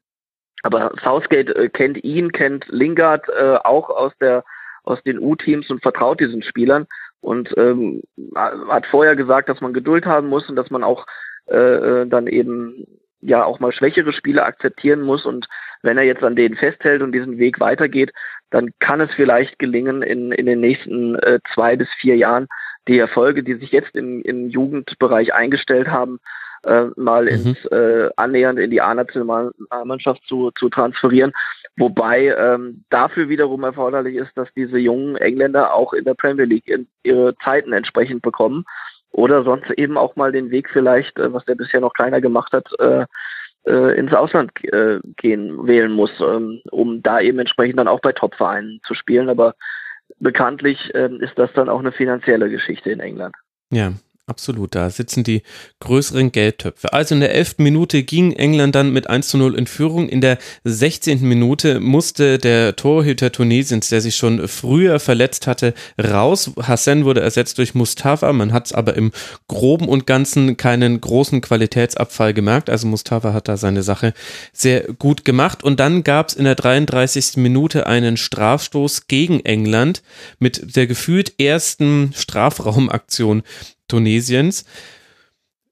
[0.62, 4.44] aber Southgate äh, kennt ihn, kennt Lingard äh, auch aus der
[4.84, 6.86] aus den U-Teams und vertraut diesen Spielern
[7.20, 8.02] und ähm,
[8.34, 11.06] hat vorher gesagt, dass man Geduld haben muss und dass man auch
[11.46, 11.56] äh,
[12.02, 12.86] äh, dann eben
[13.20, 15.26] ja auch mal schwächere Spiele akzeptieren muss.
[15.26, 15.46] Und
[15.82, 18.12] wenn er jetzt an denen festhält und diesen Weg weitergeht,
[18.50, 22.46] dann kann es vielleicht gelingen, in, in den nächsten äh, zwei bis vier Jahren
[22.86, 26.20] die Erfolge, die sich jetzt im, im Jugendbereich eingestellt haben,
[26.64, 27.28] äh, mal mhm.
[27.28, 31.32] ins äh, annähernd in die A-Nationalmannschaft zu, zu transferieren.
[31.76, 36.86] Wobei ähm, dafür wiederum erforderlich ist, dass diese jungen Engländer auch in der Premier League
[37.04, 38.64] ihre Zeiten entsprechend bekommen
[39.12, 42.52] oder sonst eben auch mal den Weg vielleicht, äh, was der bisher noch keiner gemacht
[42.52, 43.06] hat, äh,
[43.66, 48.12] äh, ins Ausland äh, gehen wählen muss, ähm, um da eben entsprechend dann auch bei
[48.12, 49.28] Top-Vereinen zu spielen.
[49.28, 49.54] Aber
[50.18, 53.36] bekanntlich ähm, ist das dann auch eine finanzielle Geschichte in England.
[53.70, 53.92] Ja,
[54.28, 55.40] Absolut, da sitzen die
[55.80, 56.92] größeren Geldtöpfe.
[56.92, 60.06] Also in der elften Minute ging England dann mit 1 zu 0 in Führung.
[60.06, 61.22] In der 16.
[61.22, 66.50] Minute musste der Torhüter Tunesiens, der sich schon früher verletzt hatte, raus.
[66.60, 68.30] Hassan wurde ersetzt durch Mustafa.
[68.34, 69.12] Man hat es aber im
[69.48, 72.68] Groben und Ganzen keinen großen Qualitätsabfall gemerkt.
[72.68, 74.12] Also Mustafa hat da seine Sache
[74.52, 75.64] sehr gut gemacht.
[75.64, 77.38] Und dann gab es in der 33.
[77.38, 80.02] Minute einen Strafstoß gegen England
[80.38, 83.42] mit der gefühlt ersten Strafraumaktion
[83.88, 84.64] Tunesiens.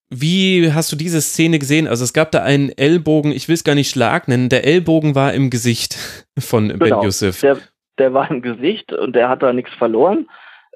[0.09, 1.89] Wie hast du diese Szene gesehen?
[1.89, 5.15] Also es gab da einen Ellbogen, ich will es gar nicht Schlag nennen, der Ellbogen
[5.15, 5.97] war im Gesicht
[6.39, 7.41] von genau, Ben Youssef.
[7.41, 7.59] Der,
[7.99, 10.27] der war im Gesicht und der hat da nichts verloren.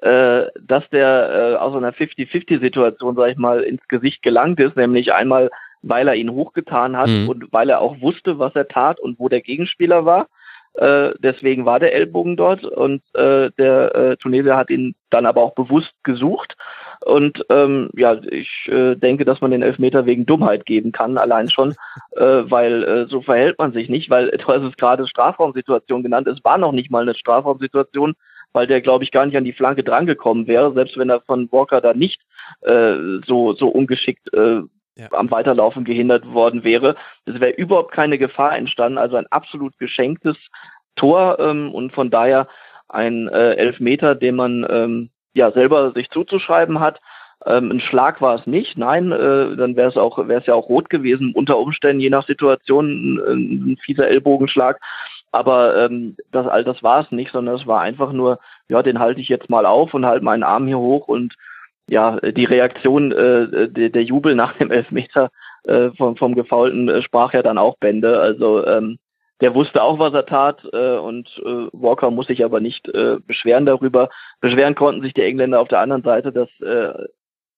[0.01, 5.13] Äh, dass der äh, aus einer 50-50-Situation, sag ich mal, ins Gesicht gelangt ist, nämlich
[5.13, 5.51] einmal,
[5.83, 7.29] weil er ihn hochgetan hat mhm.
[7.29, 10.27] und weil er auch wusste, was er tat und wo der Gegenspieler war.
[10.73, 15.43] Äh, deswegen war der Ellbogen dort und äh, der äh, Tunesier hat ihn dann aber
[15.43, 16.55] auch bewusst gesucht
[17.05, 21.49] und ähm, ja, ich äh, denke, dass man den Elfmeter wegen Dummheit geben kann, allein
[21.49, 21.75] schon,
[22.15, 26.27] äh, weil äh, so verhält man sich nicht, weil du hast es gerade Strafraumsituation genannt,
[26.27, 28.13] es war noch nicht mal eine Strafraumsituation,
[28.53, 31.51] weil der, glaube ich, gar nicht an die Flanke drangekommen wäre, selbst wenn er von
[31.51, 32.21] Walker da nicht
[32.61, 34.61] äh, so, so ungeschickt äh,
[34.95, 35.07] ja.
[35.11, 36.95] am Weiterlaufen gehindert worden wäre.
[37.25, 40.37] Es wäre überhaupt keine Gefahr entstanden, also ein absolut geschenktes
[40.95, 42.47] Tor ähm, und von daher
[42.89, 46.99] ein äh, Elfmeter, den man ähm, ja selber sich zuzuschreiben hat.
[47.45, 50.53] Ähm, ein Schlag war es nicht, nein, äh, dann wäre es auch wäre es ja
[50.53, 54.79] auch rot gewesen unter Umständen je nach Situation ein, ein fieser Ellbogenschlag.
[55.31, 58.39] Aber ähm, das all das war es nicht, sondern es war einfach nur,
[58.69, 61.35] ja, den halte ich jetzt mal auf und halte meinen Arm hier hoch und
[61.87, 65.29] ja, die Reaktion, äh, der, der Jubel nach dem Elfmeter
[65.65, 68.19] äh, vom, vom Gefaulten äh, sprach ja dann auch Bände.
[68.19, 68.97] Also ähm,
[69.41, 73.17] der wusste auch, was er tat äh, und äh, Walker muss sich aber nicht äh,
[73.25, 74.09] beschweren darüber.
[74.39, 77.07] Beschweren konnten sich die Engländer auf der anderen Seite, dass äh,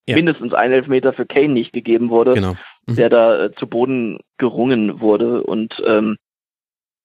[0.06, 0.16] ja.
[0.16, 2.54] mindestens ein Elfmeter für Kane nicht gegeben wurde, genau.
[2.86, 2.96] mhm.
[2.96, 6.16] der da äh, zu Boden gerungen wurde und ähm,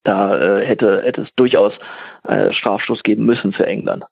[0.04, 1.74] da äh, hätte, hätte es durchaus
[2.24, 4.06] äh, Strafstoß geben müssen für England.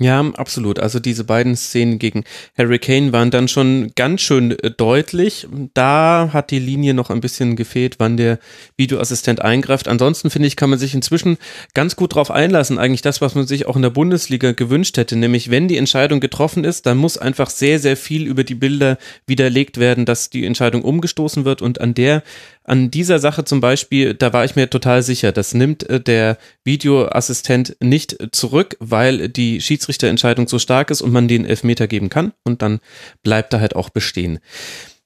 [0.00, 0.80] Ja, absolut.
[0.80, 2.24] Also diese beiden Szenen gegen
[2.58, 5.46] Harry Kane waren dann schon ganz schön äh, deutlich.
[5.72, 8.40] Da hat die Linie noch ein bisschen gefehlt, wann der
[8.76, 9.86] Videoassistent eingreift.
[9.86, 11.38] Ansonsten finde ich, kann man sich inzwischen
[11.74, 12.76] ganz gut drauf einlassen.
[12.76, 15.14] Eigentlich das, was man sich auch in der Bundesliga gewünscht hätte.
[15.14, 18.98] Nämlich, wenn die Entscheidung getroffen ist, dann muss einfach sehr, sehr viel über die Bilder
[19.28, 21.62] widerlegt werden, dass die Entscheidung umgestoßen wird.
[21.62, 22.24] Und an der
[22.64, 26.38] an dieser Sache zum Beispiel, da war ich mir total sicher, das nimmt äh, der
[26.64, 32.32] Videoassistent nicht zurück, weil die Schiedsrichterentscheidung so stark ist und man den Elfmeter geben kann
[32.42, 32.80] und dann
[33.22, 34.40] bleibt er halt auch bestehen.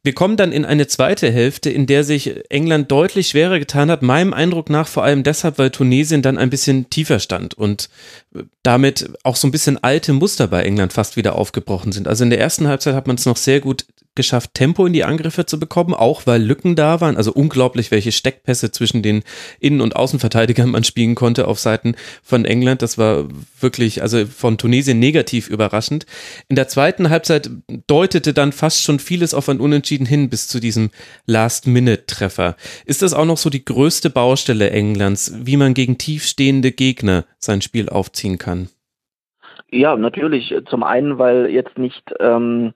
[0.04, 4.00] Wir kommen dann in eine zweite Hälfte, in der sich England deutlich schwerer getan hat.
[4.00, 7.90] Meinem Eindruck nach vor allem deshalb, weil Tunesien dann ein bisschen tiefer stand und
[8.62, 12.06] damit auch so ein bisschen alte Muster bei England fast wieder aufgebrochen sind.
[12.06, 13.86] Also in der ersten Halbzeit hat man es noch sehr gut
[14.18, 17.16] geschafft, Tempo in die Angriffe zu bekommen, auch weil Lücken da waren.
[17.16, 19.22] Also unglaublich, welche Steckpässe zwischen den
[19.60, 22.82] Innen- und Außenverteidigern man spielen konnte auf Seiten von England.
[22.82, 23.28] Das war
[23.60, 26.04] wirklich, also von Tunesien negativ überraschend.
[26.48, 27.48] In der zweiten Halbzeit
[27.86, 30.90] deutete dann fast schon vieles auf ein Unentschieden hin bis zu diesem
[31.26, 32.56] Last-Minute-Treffer.
[32.84, 37.62] Ist das auch noch so die größte Baustelle Englands, wie man gegen tiefstehende Gegner sein
[37.62, 38.68] Spiel aufziehen kann?
[39.70, 40.54] Ja, natürlich.
[40.70, 42.72] Zum einen, weil jetzt nicht ähm,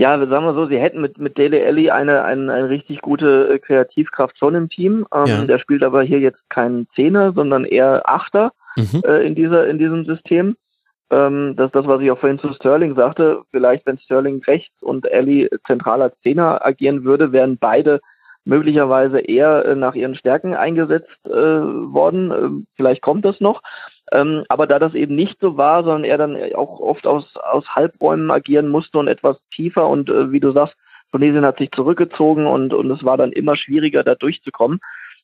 [0.00, 3.50] ja, sagen wir so, sie hätten mit, mit Dele Alli eine, eine, eine richtig gute
[3.52, 5.06] äh, Kreativkraft schon im Team.
[5.14, 5.44] Ähm, ja.
[5.44, 9.02] Der spielt aber hier jetzt keinen Zehner, sondern eher Achter mhm.
[9.04, 10.56] äh, in, dieser, in diesem System.
[11.10, 13.42] Ähm, das ist das, was ich auch vorhin zu Sterling sagte.
[13.50, 18.00] Vielleicht, wenn Sterling rechts und Alli zentraler Zehner agieren würde, wären beide
[18.50, 22.32] möglicherweise eher äh, nach ihren Stärken eingesetzt äh, worden.
[22.32, 23.62] Ähm, vielleicht kommt das noch.
[24.12, 27.64] Ähm, aber da das eben nicht so war, sondern er dann auch oft aus, aus
[27.68, 30.74] Halbräumen agieren musste und etwas tiefer und äh, wie du sagst,
[31.12, 34.80] Tunesien hat sich zurückgezogen und, und es war dann immer schwieriger, da durchzukommen.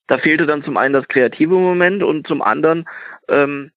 [0.07, 2.89] Da fehlte dann zum einen das kreative Moment und zum anderen
[3.29, 3.73] ähm,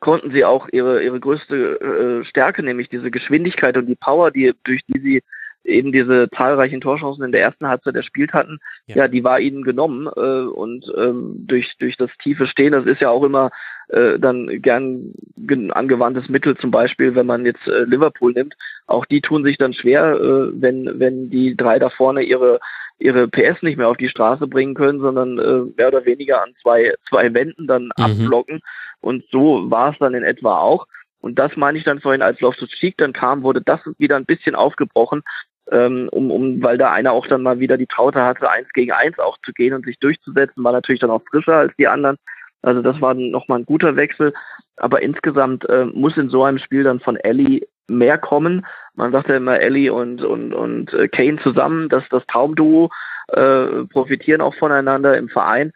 [0.00, 4.52] konnten sie auch ihre, ihre größte äh, Stärke, nämlich diese Geschwindigkeit und die Power, die,
[4.64, 5.22] durch die sie
[5.64, 9.62] eben diese zahlreichen Torchancen in der ersten Halbzeit erspielt hatten, ja, ja die war ihnen
[9.62, 13.50] genommen äh, und ähm, durch durch das tiefe Stehen, das ist ja auch immer
[13.88, 15.12] äh, dann gern
[15.72, 18.54] angewandtes Mittel, zum Beispiel, wenn man jetzt äh, Liverpool nimmt,
[18.86, 22.60] auch die tun sich dann schwer, äh, wenn wenn die drei da vorne ihre
[22.98, 26.54] ihre PS nicht mehr auf die Straße bringen können, sondern äh, mehr oder weniger an
[26.62, 27.92] zwei zwei Wänden dann mhm.
[27.96, 28.60] abblocken
[29.00, 30.86] und so war es dann in etwa auch.
[31.20, 34.26] Und das meine ich dann vorhin, als Loftus Cheek dann kam, wurde das wieder ein
[34.26, 35.22] bisschen aufgebrochen
[35.70, 38.92] ähm, um, um, weil da einer auch dann mal wieder die Traute hatte, eins gegen
[38.92, 42.16] eins auch zu gehen und sich durchzusetzen, war natürlich dann auch frischer als die anderen.
[42.62, 44.32] Also das war nochmal ein guter Wechsel.
[44.76, 48.66] Aber insgesamt äh, muss in so einem Spiel dann von Ellie mehr kommen.
[48.94, 52.90] Man sagt ja immer Ellie und, und, und äh, Kane zusammen, dass das Traumduo
[53.28, 55.72] äh, profitieren auch voneinander im Verein.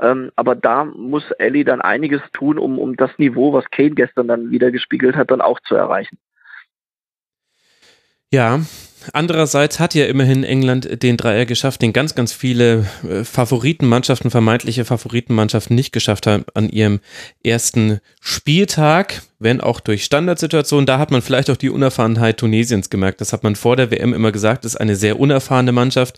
[0.00, 4.28] Ähm, aber da muss Ellie dann einiges tun, um, um das Niveau, was Kane gestern
[4.28, 6.18] dann wieder gespiegelt hat, dann auch zu erreichen.
[8.32, 8.60] Ja,
[9.12, 14.84] Andererseits hat ja immerhin England den Dreier geschafft, den ganz, ganz viele äh, Favoritenmannschaften, vermeintliche
[14.84, 17.00] Favoritenmannschaften nicht geschafft haben an ihrem
[17.42, 20.86] ersten Spieltag, wenn auch durch Standardsituationen.
[20.86, 23.20] Da hat man vielleicht auch die Unerfahrenheit Tunesiens gemerkt.
[23.20, 26.16] Das hat man vor der WM immer gesagt, ist eine sehr unerfahrene Mannschaft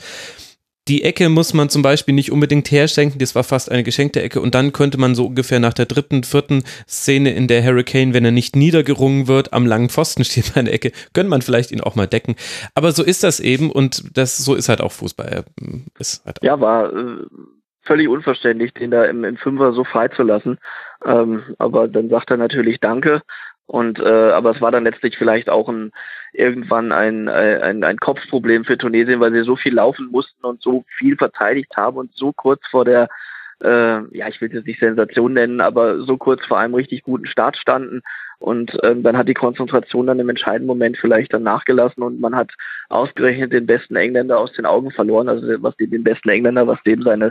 [0.89, 4.41] die Ecke muss man zum Beispiel nicht unbedingt herschenken, das war fast eine geschenkte Ecke
[4.41, 8.25] und dann könnte man so ungefähr nach der dritten, vierten Szene in der Hurricane, wenn
[8.25, 11.81] er nicht niedergerungen wird, am langen Pfosten steht bei der Ecke, könnte man vielleicht ihn
[11.81, 12.37] auch mal decken.
[12.75, 15.45] Aber so ist das eben und das so ist halt auch Fußball.
[15.99, 17.17] Ist halt auch ja, war äh,
[17.83, 20.59] völlig unverständlich, den da im, im Fünfer so freizulassen.
[21.05, 23.23] Ähm, aber dann sagt er natürlich Danke
[23.67, 25.93] und äh, aber es war dann letztlich vielleicht auch ein
[26.35, 30.85] irgendwann ein, ein, ein Kopfproblem für Tunesien, weil sie so viel laufen mussten und so
[30.99, 33.09] viel verteidigt haben und so kurz vor der
[33.63, 37.03] äh, ja, ich will es jetzt nicht Sensation nennen, aber so kurz vor einem richtig
[37.03, 38.03] guten Start standen.
[38.39, 42.35] Und ähm, dann hat die Konzentration dann im entscheidenden Moment vielleicht dann nachgelassen und man
[42.37, 42.53] hat
[42.89, 46.83] ausgerechnet den besten Engländer aus den Augen verloren, also was den, den besten Engländer, was
[46.83, 47.31] dem seine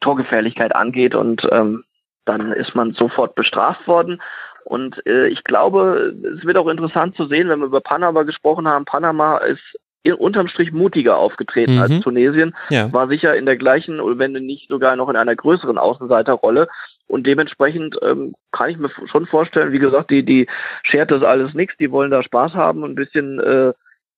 [0.00, 1.14] Torgefährlichkeit angeht.
[1.14, 1.84] Und ähm,
[2.24, 4.20] dann ist man sofort bestraft worden.
[4.64, 8.68] Und äh, ich glaube, es wird auch interessant zu sehen, wenn wir über Panama gesprochen
[8.68, 8.84] haben.
[8.84, 9.62] Panama ist
[10.02, 11.80] in, unterm Strich mutiger aufgetreten mhm.
[11.82, 12.92] als Tunesien, ja.
[12.92, 16.68] war sicher in der gleichen, wenn nicht sogar noch in einer größeren Außenseiterrolle.
[17.06, 20.48] Und dementsprechend ähm, kann ich mir schon vorstellen, wie gesagt, die, die
[20.82, 23.72] schert das alles nichts, die wollen da Spaß haben und ein bisschen, äh,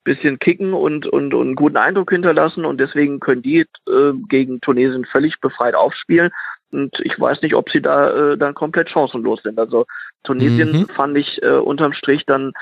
[0.05, 4.61] bisschen kicken und, und, und einen guten Eindruck hinterlassen und deswegen können die äh, gegen
[4.61, 6.31] Tunesien völlig befreit aufspielen.
[6.71, 9.59] Und ich weiß nicht, ob sie da äh, dann komplett chancenlos sind.
[9.59, 9.87] Also
[10.25, 10.89] Tunesien mhm.
[10.89, 12.53] fand ich äh, unterm Strich dann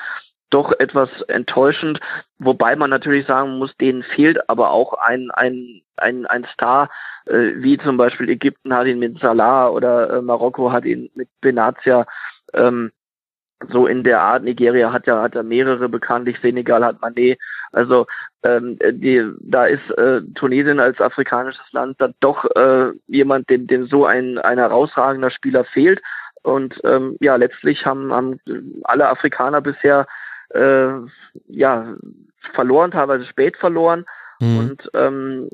[0.50, 1.98] doch etwas enttäuschend,
[2.38, 6.90] wobei man natürlich sagen muss, denen fehlt aber auch ein, ein, ein, ein Star,
[7.24, 11.28] äh, wie zum Beispiel Ägypten hat ihn mit Salah oder äh, Marokko hat ihn mit
[11.40, 12.06] Benatia.
[12.52, 12.92] Ähm,
[13.70, 14.42] so in der Art.
[14.42, 17.38] Nigeria hat ja, hat ja mehrere bekanntlich, Senegal hat Mané.
[17.72, 18.06] Also
[18.42, 23.86] ähm, die, da ist äh, Tunesien als afrikanisches Land dann doch äh, jemand, dem, dem
[23.86, 26.00] so ein, ein herausragender Spieler fehlt.
[26.42, 28.40] Und ähm, ja, letztlich haben, haben
[28.84, 30.06] alle Afrikaner bisher
[30.50, 30.88] äh,
[31.46, 31.94] ja
[32.52, 34.04] verloren, teilweise spät verloren.
[34.40, 34.58] Mhm.
[34.58, 35.48] Und ähm,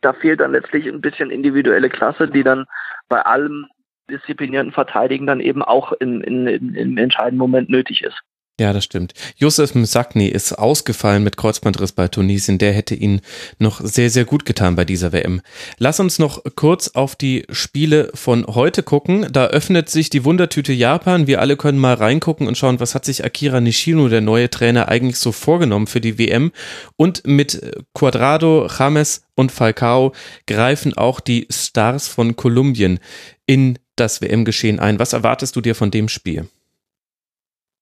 [0.00, 2.66] da fehlt dann letztlich ein bisschen individuelle Klasse, die dann
[3.08, 3.66] bei allem
[4.10, 8.22] disziplinierten Verteidigen dann eben auch in, in, in, im entscheidenden Moment nötig ist.
[8.60, 9.14] Ja, das stimmt.
[9.36, 12.58] Josef Msakni ist ausgefallen mit Kreuzbandriss bei Tunesien.
[12.58, 13.22] Der hätte ihn
[13.58, 15.40] noch sehr, sehr gut getan bei dieser WM.
[15.78, 19.26] Lass uns noch kurz auf die Spiele von heute gucken.
[19.32, 21.26] Da öffnet sich die Wundertüte Japan.
[21.26, 24.88] Wir alle können mal reingucken und schauen, was hat sich Akira Nishino, der neue Trainer,
[24.88, 26.52] eigentlich so vorgenommen für die WM.
[26.96, 27.62] Und mit
[27.94, 30.12] Quadrado, James und Falcao
[30.46, 32.98] greifen auch die Stars von Kolumbien
[33.46, 34.98] in das WM-Geschehen ein.
[34.98, 36.46] Was erwartest du dir von dem Spiel?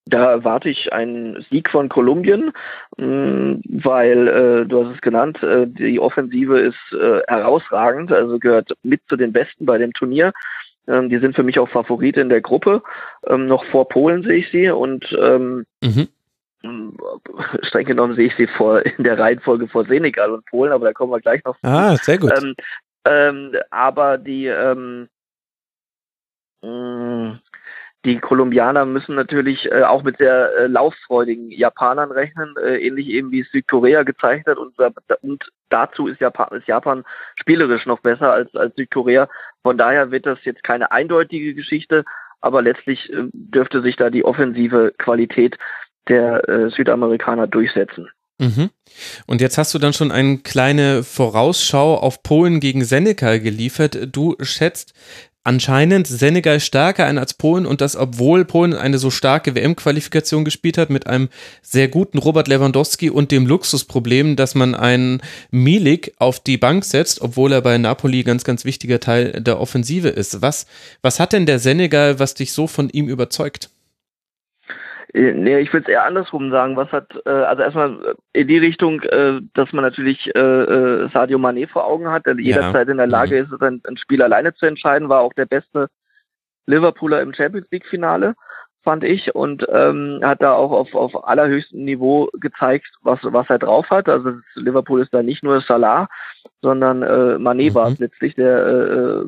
[0.07, 2.53] Da erwarte ich einen Sieg von Kolumbien,
[2.97, 8.73] mm, weil, äh, du hast es genannt, äh, die Offensive ist äh, herausragend, also gehört
[8.83, 10.33] mit zu den Besten bei dem Turnier.
[10.87, 12.83] Ähm, die sind für mich auch Favorit in der Gruppe.
[13.27, 16.09] Ähm, noch vor Polen sehe ich sie und ähm, mhm.
[17.63, 20.93] streng genommen sehe ich sie vor in der Reihenfolge vor Senegal und Polen, aber da
[20.95, 21.57] kommen wir gleich noch.
[21.63, 22.33] Ah, sehr gut.
[23.71, 24.53] Aber die
[26.63, 27.41] mh,
[28.05, 33.33] die Kolumbianer müssen natürlich äh, auch mit sehr äh, lauffreudigen Japanern rechnen, äh, ähnlich eben
[33.33, 34.57] wie Südkorea gezeigt hat.
[34.57, 34.75] Und,
[35.23, 37.05] und dazu ist Japan, ist Japan
[37.37, 39.29] spielerisch noch besser als, als Südkorea.
[39.63, 42.05] Von daher wird das jetzt keine eindeutige Geschichte,
[42.41, 45.59] aber letztlich dürfte sich da die offensive Qualität
[46.07, 48.09] der Südamerikaner durchsetzen.
[48.39, 48.71] Mhm.
[49.27, 53.99] Und jetzt hast du dann schon eine kleine Vorausschau auf Polen gegen Senegal geliefert.
[54.13, 54.95] Du schätzt
[55.49, 60.77] anscheinend Senegal stärker ein als Polen und das, obwohl Polen eine so starke WM-Qualifikation gespielt
[60.77, 61.31] hat mit einem
[61.63, 67.23] sehr guten Robert Lewandowski und dem Luxusproblem, dass man einen Milik auf die Bank setzt,
[67.23, 70.43] obwohl er bei Napoli ganz, ganz wichtiger Teil der Offensive ist.
[70.43, 70.67] Was,
[71.01, 73.71] was hat denn der Senegal, was dich so von ihm überzeugt?
[75.15, 76.77] Äh, nee, ich würde es eher andersrum sagen.
[76.77, 81.39] Was hat, äh, also erstmal in die Richtung, äh, dass man natürlich äh, äh Sadio
[81.39, 82.41] Mané vor Augen hat, der ja.
[82.41, 83.55] jederzeit in der Lage mhm.
[83.55, 85.89] ist, ein, ein Spiel alleine zu entscheiden, war auch der beste
[86.67, 88.35] Liverpooler im Champions League Finale,
[88.85, 93.59] fand ich, und ähm, hat da auch auf, auf allerhöchstem Niveau gezeigt, was, was er
[93.59, 94.09] drauf hat.
[94.09, 96.09] Also Liverpool ist da nicht nur Salah,
[96.61, 97.75] sondern äh, Mané mhm.
[97.75, 99.25] war es letztlich, der, äh,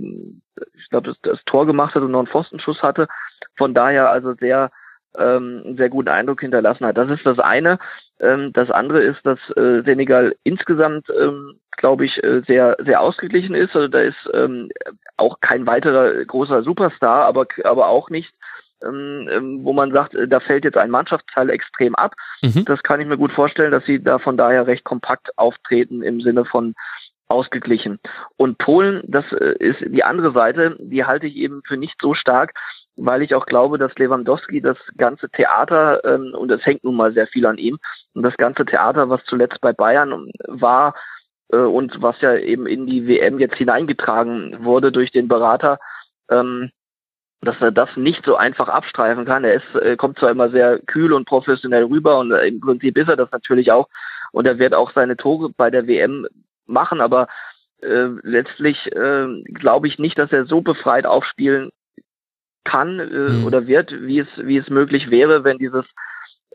[0.78, 3.08] ich glaube, das, das Tor gemacht hat und noch einen Pfostenschuss hatte.
[3.56, 4.70] Von daher also sehr
[5.18, 6.96] ähm, einen sehr guten Eindruck hinterlassen hat.
[6.96, 7.78] Das ist das eine.
[8.20, 13.54] Ähm, das andere ist, dass äh, Senegal insgesamt, ähm, glaube ich, äh, sehr, sehr ausgeglichen
[13.54, 13.74] ist.
[13.74, 14.70] Also da ist ähm,
[15.16, 18.32] auch kein weiterer großer Superstar, aber, aber auch nicht
[18.82, 22.14] ähm, ähm, wo man sagt, äh, da fällt jetzt ein Mannschaftsteil extrem ab.
[22.42, 22.64] Mhm.
[22.64, 26.20] Das kann ich mir gut vorstellen, dass sie da von daher recht kompakt auftreten im
[26.20, 26.74] Sinne von
[27.30, 28.00] ausgeglichen.
[28.36, 32.14] Und Polen, das äh, ist die andere Seite, die halte ich eben für nicht so
[32.14, 32.52] stark,
[32.96, 37.12] weil ich auch glaube, dass Lewandowski das ganze Theater, ähm, und es hängt nun mal
[37.12, 37.78] sehr viel an ihm,
[38.14, 40.94] und das ganze Theater, was zuletzt bei Bayern war
[41.52, 45.78] äh, und was ja eben in die WM jetzt hineingetragen wurde durch den Berater,
[46.30, 46.70] ähm,
[47.42, 49.44] dass er das nicht so einfach abstreifen kann.
[49.44, 53.08] Er ist, äh, kommt zwar immer sehr kühl und professionell rüber und im Prinzip ist
[53.08, 53.88] er das natürlich auch
[54.32, 56.26] und er wird auch seine Tore bei der WM
[56.70, 57.28] machen, aber
[57.82, 61.70] äh, letztlich äh, glaube ich nicht, dass er so befreit aufspielen
[62.64, 63.46] kann äh, mhm.
[63.46, 65.84] oder wird, wie es, wie es möglich wäre, wenn dieses,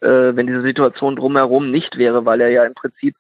[0.02, 3.16] äh, wenn diese Situation drumherum nicht wäre, weil er ja im Prinzip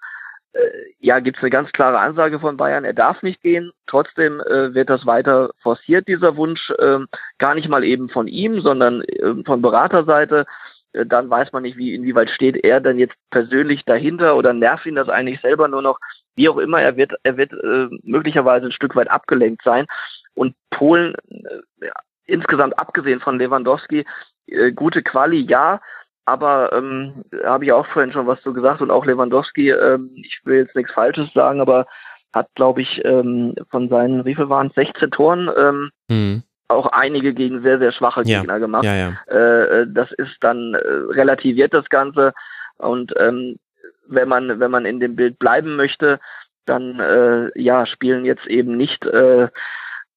[0.56, 3.72] äh, ja, gibt es eine ganz klare Ansage von Bayern, er darf nicht gehen.
[3.88, 7.00] Trotzdem äh, wird das weiter forciert, dieser Wunsch, äh,
[7.40, 10.46] gar nicht mal eben von ihm, sondern äh, von Beraterseite.
[10.94, 14.86] Äh, dann weiß man nicht, wie, inwieweit steht er denn jetzt persönlich dahinter oder nervt
[14.86, 16.00] ihn das eigentlich selber nur noch.
[16.36, 19.86] Wie auch immer, er wird, er wird äh, möglicherweise ein Stück weit abgelenkt sein.
[20.34, 21.90] Und Polen äh,
[22.26, 24.06] insgesamt abgesehen von Lewandowski,
[24.48, 25.82] äh, gute Quali, ja,
[26.26, 30.42] aber ähm, habe ich auch vorhin schon was zu gesagt und auch Lewandowski, ähm, ich
[30.44, 31.86] will jetzt nichts Falsches sagen, aber
[32.34, 36.44] hat, glaube ich, ähm, von seinen, wie viel waren es, 16 Toren, ähm, mhm.
[36.68, 38.40] auch einige gegen sehr, sehr schwache ja.
[38.40, 38.84] Gegner gemacht.
[38.84, 39.14] Ja, ja.
[39.30, 40.78] Äh, äh, das ist dann äh,
[41.14, 42.34] relativiert das Ganze
[42.78, 43.58] und ähm,
[44.08, 46.20] wenn man, wenn man in dem Bild bleiben möchte,
[46.66, 49.50] dann äh, ja, spielen jetzt eben nicht äh,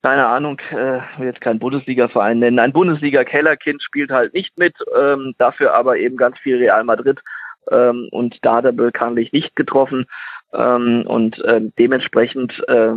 [0.02, 2.60] keine Ahnung, äh, jetzt keinen Bundesliga-Verein nennen.
[2.60, 7.20] Ein Bundesliga-Kellerkind spielt halt nicht mit, ähm, dafür aber eben ganz viel Real Madrid
[7.70, 10.06] ähm, und da hat er bekanntlich nicht getroffen
[10.52, 12.92] ähm, und ähm, dementsprechend äh,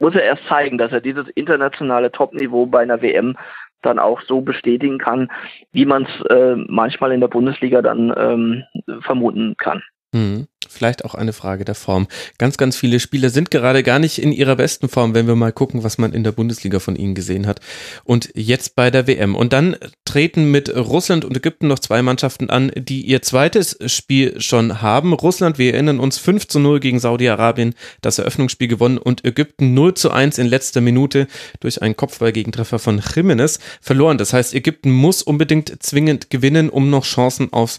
[0.00, 3.36] muss er erst zeigen, dass er dieses internationale Topniveau bei einer WM
[3.82, 5.30] dann auch so bestätigen kann,
[5.70, 9.82] wie man es äh, manchmal in der Bundesliga dann ähm, vermuten kann.
[10.14, 10.46] Hm.
[10.68, 12.08] Vielleicht auch eine Frage der Form.
[12.36, 15.52] Ganz, ganz viele Spieler sind gerade gar nicht in ihrer besten Form, wenn wir mal
[15.52, 17.60] gucken, was man in der Bundesliga von ihnen gesehen hat.
[18.04, 19.34] Und jetzt bei der WM.
[19.34, 24.40] Und dann treten mit Russland und Ägypten noch zwei Mannschaften an, die ihr zweites Spiel
[24.40, 25.12] schon haben.
[25.12, 29.94] Russland, wir erinnern uns, 5 zu 0 gegen Saudi-Arabien, das Eröffnungsspiel gewonnen und Ägypten 0
[29.94, 31.28] zu 1 in letzter Minute
[31.60, 34.18] durch einen Kopfballgegentreffer von Jimenez verloren.
[34.18, 37.78] Das heißt, Ägypten muss unbedingt zwingend gewinnen, um noch Chancen auf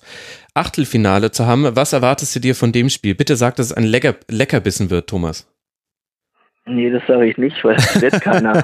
[0.54, 1.76] Achtelfinale zu haben.
[1.76, 3.16] Was erwartest du dir von dem Spiel?
[3.16, 5.48] Bitte sag, dass es ein Lecker, Leckerbissen wird, Thomas.
[6.66, 8.54] Nee, das sage ich nicht, weil das wird keiner.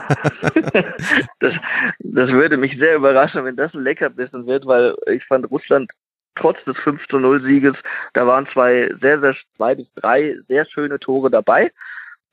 [1.39, 1.53] das,
[1.99, 5.89] das würde mich sehr überraschen, wenn das ein Leckerbissen wird, weil ich fand Russland
[6.35, 7.75] trotz des 5 zu 0 Sieges,
[8.13, 11.71] da waren zwei sehr, sehr, zwei bis drei sehr schöne Tore dabei.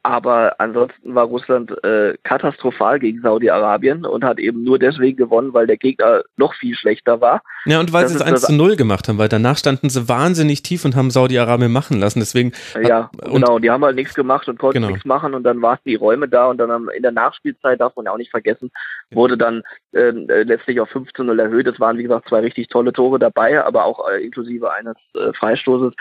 [0.05, 5.68] Aber ansonsten war Russland äh, katastrophal gegen Saudi-Arabien und hat eben nur deswegen gewonnen, weil
[5.68, 7.42] der Gegner noch viel schlechter war.
[7.66, 10.09] Ja, und weil das sie es 1 zu 0 gemacht haben, weil danach standen sie
[10.09, 12.18] wahnsinnig tief und haben Saudi-Arabien machen lassen.
[12.18, 12.53] Deswegen.
[12.82, 14.88] Ja, genau, die haben halt nichts gemacht und konnten genau.
[14.88, 18.07] nichts machen und dann waren die Räume da und dann in der Nachspielzeit, darf man
[18.07, 18.72] ja auch nicht vergessen,
[19.12, 19.62] wurde dann
[19.94, 21.68] ähm, äh, letztlich auf 5 zu 0 erhöht.
[21.68, 25.32] Es waren, wie gesagt, zwei richtig tolle Tore dabei, aber auch äh, inklusive eines äh,
[25.32, 25.94] Freistoßes.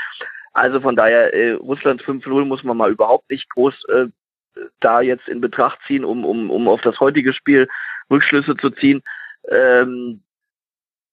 [0.53, 4.07] Also von daher, äh, Russland 5-0 muss man mal überhaupt nicht groß äh,
[4.79, 7.67] da jetzt in Betracht ziehen, um, um, um auf das heutige Spiel
[8.09, 9.01] Rückschlüsse zu ziehen.
[9.49, 10.21] Ähm,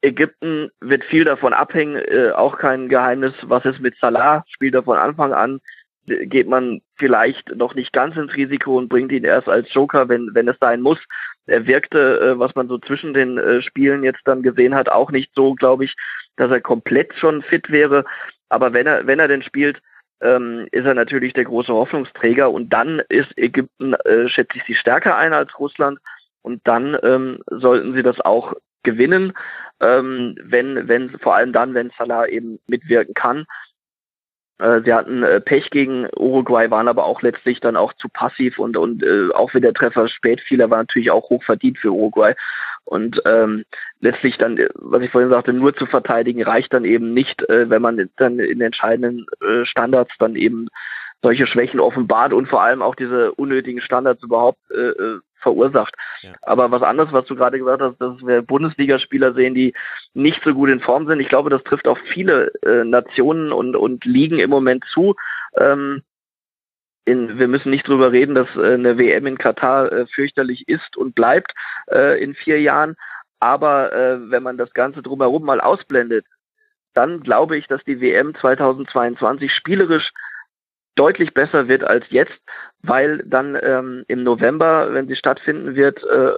[0.01, 4.85] Ägypten wird viel davon abhängen, äh, auch kein Geheimnis, was ist mit Salah, spielt er
[4.85, 5.61] von Anfang an,
[6.07, 10.31] geht man vielleicht noch nicht ganz ins Risiko und bringt ihn erst als Joker, wenn,
[10.35, 10.99] wenn es sein muss.
[11.47, 15.11] Er wirkte, äh, was man so zwischen den äh, Spielen jetzt dann gesehen hat, auch
[15.11, 15.95] nicht so, glaube ich,
[16.37, 18.05] dass er komplett schon fit wäre.
[18.49, 19.81] Aber wenn er, wenn er denn spielt,
[20.21, 22.51] ähm, ist er natürlich der große Hoffnungsträger.
[22.51, 25.99] Und dann ist Ägypten, äh, schätze ich, sie stärker ein als Russland.
[26.43, 29.33] Und dann ähm, sollten sie das auch gewinnen,
[29.81, 33.45] ähm, wenn, wenn, vor allem dann, wenn Salah eben mitwirken kann.
[34.59, 38.59] Äh, sie hatten äh, Pech gegen Uruguay, waren aber auch letztlich dann auch zu passiv
[38.59, 41.79] und, und äh, auch wenn der Treffer spät fiel, er war natürlich auch hoch verdient
[41.79, 42.35] für Uruguay.
[42.85, 43.65] Und ähm,
[44.01, 47.83] letztlich dann, was ich vorhin sagte, nur zu verteidigen reicht dann eben nicht, äh, wenn
[47.83, 50.69] man dann in entscheidenden äh, Standards dann eben
[51.23, 55.95] solche Schwächen offenbart und vor allem auch diese unnötigen Standards überhaupt äh, äh, verursacht.
[56.21, 56.33] Ja.
[56.43, 59.75] Aber was anderes, was du gerade gesagt hast, dass wir Bundesligaspieler sehen, die
[60.15, 61.21] nicht so gut in Form sind.
[61.21, 65.15] Ich glaube, das trifft auf viele äh, Nationen und, und Ligen im Moment zu.
[65.57, 66.03] Ähm,
[67.05, 70.97] in, wir müssen nicht drüber reden, dass äh, eine WM in Katar äh, fürchterlich ist
[70.97, 71.53] und bleibt
[71.91, 72.97] äh, in vier Jahren.
[73.41, 76.27] Aber äh, wenn man das Ganze drumherum mal ausblendet,
[76.95, 80.13] dann glaube ich, dass die WM 2022 spielerisch
[80.99, 82.39] deutlich besser wird als jetzt,
[82.83, 86.33] weil dann ähm, im November, wenn sie stattfinden wird, äh,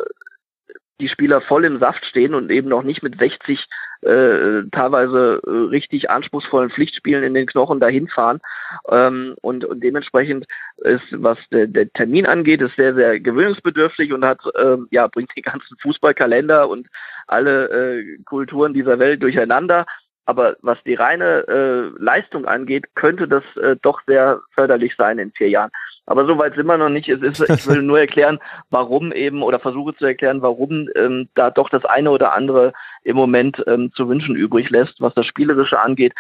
[1.01, 3.67] die Spieler voll im Saft stehen und eben noch nicht mit 60
[4.03, 8.41] äh, teilweise äh, richtig anspruchsvollen Pflichtspielen in den Knochen dahin fahren.
[8.89, 10.47] Ähm, und, und dementsprechend
[10.79, 15.35] ist, was der, der Termin angeht, ist sehr, sehr gewöhnungsbedürftig und hat, ähm, ja, bringt
[15.37, 16.87] den ganzen Fußballkalender und
[17.27, 19.87] alle äh, Kulturen dieser Welt durcheinander.
[20.31, 25.33] Aber was die reine äh, Leistung angeht, könnte das äh, doch sehr förderlich sein in
[25.33, 25.73] vier Jahren.
[26.07, 27.09] Aber so weit sind wir noch nicht.
[27.09, 28.39] Es ist, ich will nur erklären,
[28.71, 32.73] warum eben oder versuche zu erklären, warum ähm, da doch das eine oder andere
[33.03, 36.15] im Moment ähm, zu wünschen übrig lässt, was das Spielerische angeht.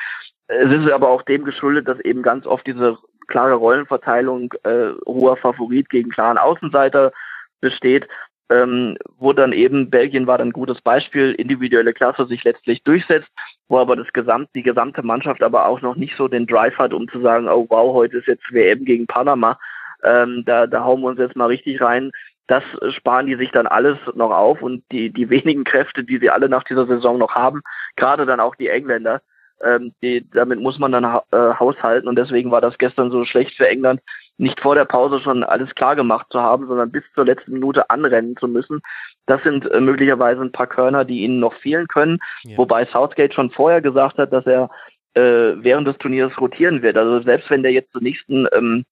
[0.49, 2.99] Es ist aber auch dem geschuldet, dass eben ganz oft diese
[3.29, 7.13] klare Rollenverteilung äh, hoher Favorit gegen klaren Außenseiter
[7.61, 8.09] besteht
[8.51, 13.28] ähm, wo dann eben Belgien war dann ein gutes Beispiel, individuelle Klasse sich letztlich durchsetzt,
[13.68, 16.92] wo aber das Gesamt, die gesamte Mannschaft aber auch noch nicht so den Drive hat,
[16.92, 19.59] um zu sagen, oh wow, heute ist jetzt WM gegen Panama,
[20.03, 22.11] ähm, da, da hauen wir uns jetzt mal richtig rein.
[22.48, 22.64] Das
[22.96, 26.48] sparen die sich dann alles noch auf und die, die wenigen Kräfte, die sie alle
[26.48, 27.62] nach dieser Saison noch haben,
[27.94, 29.22] gerade dann auch die Engländer,
[29.62, 33.24] ähm, die, damit muss man dann ha äh, haushalten und deswegen war das gestern so
[33.24, 34.01] schlecht für England,
[34.41, 37.91] nicht vor der Pause schon alles klar gemacht zu haben, sondern bis zur letzten Minute
[37.91, 38.80] anrennen zu müssen.
[39.26, 42.18] Das sind äh, möglicherweise ein paar Körner, die ihnen noch fehlen können.
[42.43, 42.57] Ja.
[42.57, 44.70] Wobei Southgate schon vorher gesagt hat, dass er
[45.14, 46.97] äh, während des Turniers rotieren wird.
[46.97, 48.84] Also selbst wenn der jetzt zur nächsten ähm,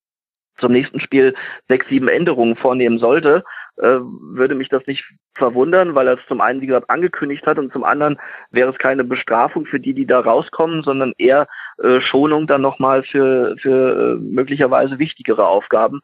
[0.58, 1.34] zum nächsten Spiel
[1.68, 3.44] sechs, sieben Änderungen vornehmen sollte,
[3.78, 5.04] äh, würde mich das nicht
[5.34, 8.18] verwundern, weil er es zum einen, wie gesagt, angekündigt hat und zum anderen
[8.50, 11.46] wäre es keine Bestrafung für die, die da rauskommen, sondern eher
[11.82, 16.00] äh, Schonung dann nochmal für, für äh, möglicherweise wichtigere Aufgaben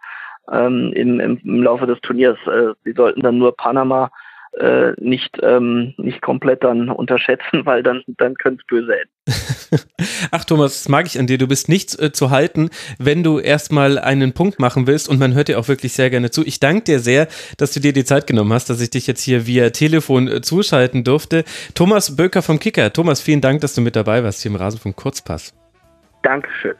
[0.52, 2.38] ähm, im, im, Laufe des Turniers.
[2.46, 4.10] Äh, sie sollten dann nur Panama
[4.58, 9.10] äh, nicht, ähm, nicht komplett dann unterschätzen, weil dann, dann könnte es böse enden.
[10.30, 11.38] Ach Thomas, das mag ich an dir.
[11.38, 15.34] Du bist nicht äh, zu halten, wenn du erstmal einen Punkt machen willst und man
[15.34, 16.44] hört dir auch wirklich sehr gerne zu.
[16.44, 17.28] Ich danke dir sehr,
[17.58, 20.40] dass du dir die Zeit genommen hast, dass ich dich jetzt hier via Telefon äh,
[20.40, 21.44] zuschalten durfte.
[21.74, 22.92] Thomas Böker vom Kicker.
[22.92, 25.54] Thomas, vielen Dank, dass du mit dabei warst hier im Rasenfunk Kurzpass.
[26.22, 26.74] Dankeschön.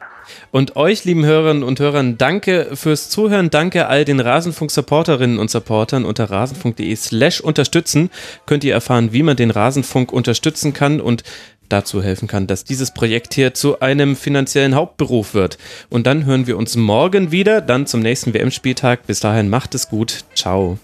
[0.51, 3.49] Und euch, lieben Hörerinnen und Hörern, danke fürs Zuhören.
[3.49, 8.09] Danke all den Rasenfunk-Supporterinnen und Supportern unter rasenfunk.de slash unterstützen.
[8.45, 11.23] Könnt ihr erfahren, wie man den Rasenfunk unterstützen kann und
[11.69, 15.57] dazu helfen kann, dass dieses Projekt hier zu einem finanziellen Hauptberuf wird.
[15.89, 19.07] Und dann hören wir uns morgen wieder, dann zum nächsten WM-Spieltag.
[19.07, 20.25] Bis dahin macht es gut.
[20.35, 20.77] Ciao.